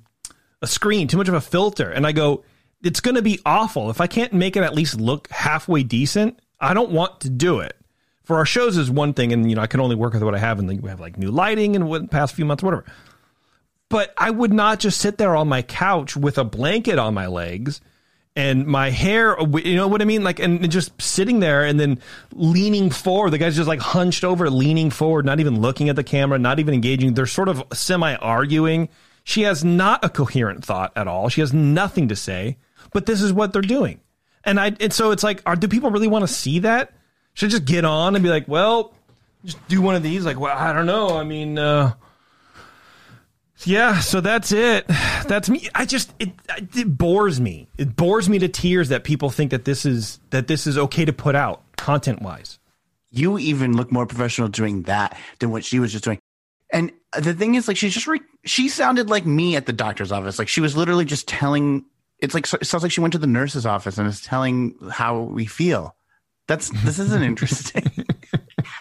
[0.62, 2.43] a screen, too much of a filter, and I go,
[2.82, 6.39] it's going to be awful if I can't make it at least look halfway decent.
[6.61, 7.77] I don't want to do it
[8.24, 10.34] for our shows is one thing, and you know I can only work with what
[10.34, 12.84] I have, and we have like new lighting and what past few months, whatever.
[13.88, 17.26] But I would not just sit there on my couch with a blanket on my
[17.26, 17.80] legs
[18.36, 20.24] and my hair, you know what I mean?
[20.24, 22.01] Like, and just sitting there and then
[22.32, 23.30] leaning forward.
[23.30, 26.59] The guy's just like hunched over, leaning forward, not even looking at the camera, not
[26.59, 27.14] even engaging.
[27.14, 28.88] They're sort of semi arguing.
[29.22, 31.28] She has not a coherent thought at all.
[31.28, 32.59] She has nothing to say,
[32.92, 34.01] but this is what they're doing.
[34.42, 36.92] And I, and so it's like, are, do people really want to see that?
[37.35, 38.94] Should just get on and be like, well,
[39.44, 40.24] just do one of these?
[40.24, 41.19] Like, well, I don't know.
[41.19, 41.93] I mean, uh,
[43.65, 44.86] yeah, so that's it.
[45.27, 45.69] That's me.
[45.74, 47.69] I just it, it bores me.
[47.78, 51.05] It bores me to tears that people think that this is that this is okay
[51.05, 52.59] to put out content wise.
[53.11, 56.19] You even look more professional doing that than what she was just doing.
[56.73, 60.11] And the thing is, like, she's just re- she sounded like me at the doctor's
[60.11, 60.39] office.
[60.39, 61.85] Like she was literally just telling.
[62.19, 65.20] It's like it sounds like she went to the nurse's office and is telling how
[65.20, 65.94] we feel.
[66.46, 67.84] That's this isn't interesting.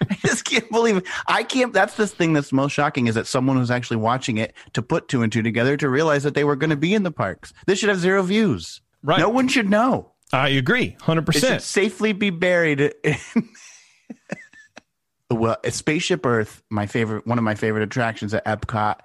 [0.10, 1.06] I just can't believe it.
[1.28, 1.74] I can't.
[1.74, 5.08] That's the thing that's most shocking is that someone who's actually watching it to put
[5.08, 7.54] two and two together to realize that they were going to be in the parks.
[7.68, 8.82] This should have zero views.
[9.02, 9.20] Right.
[9.20, 10.12] No one should know.
[10.32, 11.62] I agree, hundred percent.
[11.62, 12.82] safely be buried.
[13.04, 13.18] In
[15.30, 19.00] well, Spaceship Earth, my favorite, one of my favorite attractions at Epcot.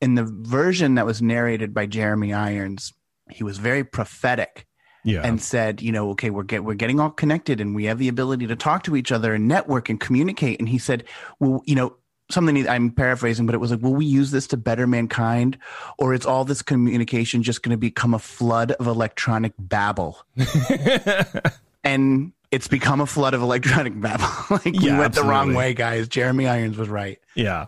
[0.00, 2.92] In the version that was narrated by Jeremy Irons,
[3.30, 4.65] he was very prophetic
[5.06, 7.98] Yeah, and said, you know, okay, we're get we're getting all connected and we have
[7.98, 10.58] the ability to talk to each other and network and communicate.
[10.58, 11.04] And he said,
[11.38, 11.96] well, you know,
[12.28, 15.58] something I'm paraphrasing, but it was like, will we use this to better mankind,
[15.96, 20.18] or is all this communication just going to become a flood of electronic babble?
[21.84, 24.26] and it's become a flood of electronic babble.
[24.50, 26.08] like we Yeah, went the wrong way, guys.
[26.08, 27.20] Jeremy Irons was right.
[27.36, 27.66] yeah,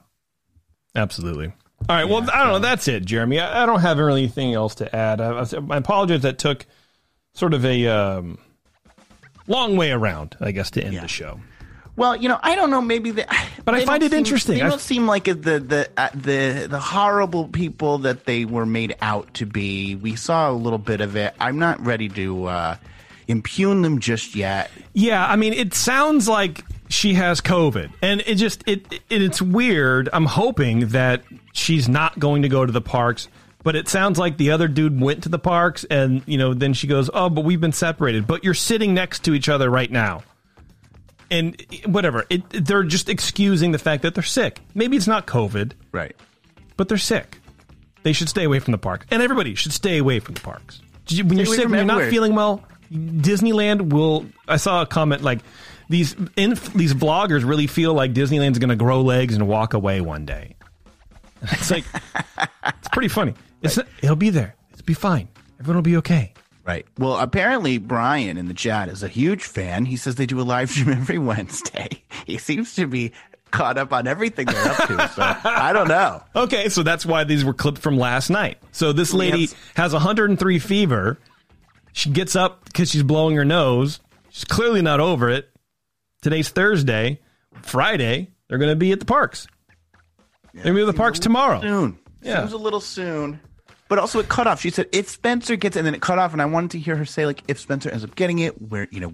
[0.97, 1.53] absolutely.
[1.89, 2.59] All right, well, I don't know.
[2.59, 3.39] That's it, Jeremy.
[3.39, 5.21] I, I don't have really anything else to add.
[5.21, 6.23] I, I apologize.
[6.23, 6.67] That took
[7.39, 8.39] sort of a um,
[9.47, 11.03] long way around, I guess, to end Yeah.
[11.03, 11.41] the show.
[11.97, 12.81] Well, you know, I don't know.
[12.81, 13.25] Maybe, they,
[13.65, 14.57] But I find it seem- interesting.
[14.59, 18.67] They I- don't seem like the the uh, the the horrible people that they were
[18.67, 19.97] made out to be.
[19.97, 21.35] We saw a little bit of it.
[21.41, 22.77] I'm not ready to uh,
[23.27, 24.71] impugn them just yet.
[24.95, 29.43] Yeah, I mean, it sounds like she has COVID, and it just it, it it's
[29.43, 30.09] weird.
[30.13, 33.27] I'm hoping that she's not going to go to the parks,
[33.69, 36.73] but it sounds like the other dude went to the parks, and you know, then
[36.73, 39.91] she goes, "Oh, but we've been separated, but you're sitting next to each other right
[39.93, 40.23] now."
[41.31, 44.61] And whatever, it, they're just excusing the fact that they're sick.
[44.75, 46.17] Maybe it's not COVID, Right.
[46.79, 47.41] but they're sick.
[48.05, 50.81] They should stay away from the park, and everybody should stay away from the parks.
[51.15, 54.25] When you're sick, when you're not feeling well, Disneyland will.
[54.49, 55.41] I saw a comment like
[55.91, 60.01] these inf, these vloggers really feel like Disneyland's going to grow legs and walk away
[60.01, 60.55] one day.
[61.53, 61.85] It's like
[62.67, 63.35] it's pretty funny.
[63.63, 64.55] It's not, it'll be there.
[64.73, 65.29] It'll be fine.
[65.61, 66.33] Everyone will be okay.
[66.65, 66.87] Right.
[66.99, 69.87] Well, apparently Brian in the chat is a huge fan.
[69.87, 72.03] He says they do a live stream every Wednesday.
[72.27, 73.13] He seems to be
[73.51, 75.09] caught up on everything they're up to.
[75.15, 76.23] So I don't know.
[76.37, 78.59] Okay, so that's why these were clipped from last night.
[78.73, 79.55] So this lady Yes.
[79.77, 81.19] has 103 fever.
[81.95, 84.01] She gets up because she's blowing her nose.
[84.29, 85.49] She's clearly not over it.
[86.21, 87.21] Today's Thursday.
[87.63, 89.49] Friday, they're going to be at the parks.
[90.53, 91.61] they're going to be at the parks tomorrow.
[91.63, 91.99] Soon.
[92.23, 92.41] Yeah.
[92.41, 93.41] Seems a little soon.
[93.89, 94.61] But also it cut off.
[94.61, 96.79] She said if Spencer gets it, and then it cut off, and I wanted to
[96.79, 99.13] hear her say like if Spencer ends up getting it, we're you know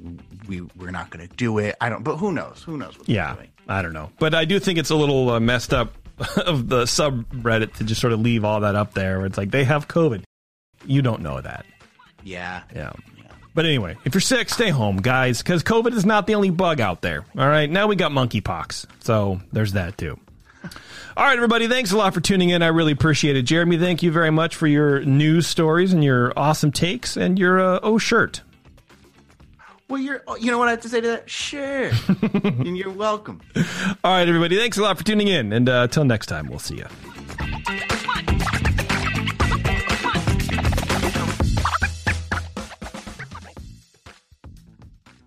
[0.49, 1.77] we we're not going to do it.
[1.81, 2.03] I don't.
[2.03, 2.63] But who knows?
[2.65, 2.99] Who knows?
[2.99, 3.51] What Yeah, doing.
[3.69, 4.11] I don't know.
[4.19, 5.95] But I do think it's a little uh, messed up
[6.37, 9.51] of the subreddit to just sort of leave all that up there where it's like
[9.51, 10.25] they have COVID.
[10.87, 11.65] You don't know that.
[12.23, 12.63] Yeah.
[12.75, 12.93] Yeah.
[13.55, 16.81] But anyway, if you're sick, stay home, guys, because COVID is not the only bug
[16.81, 17.25] out there.
[17.39, 17.71] All right.
[17.71, 18.87] Now we got monkeypox.
[19.01, 20.19] So there's that too.
[21.17, 21.69] All right, everybody.
[21.69, 22.61] Thanks a lot for tuning in.
[22.61, 23.43] I really appreciate it.
[23.43, 27.61] Jeremy, thank you very much for your news stories and your awesome takes and your
[27.61, 28.43] uh, oh shirt.
[29.89, 30.23] Well, you're.
[30.41, 31.31] You know what I have to say to that?
[31.31, 31.93] Sure.
[32.33, 33.41] and you're welcome.
[34.03, 34.57] All right, everybody.
[34.57, 35.53] Thanks a lot for tuning in.
[35.53, 37.94] And uh, until next time, we'll see you.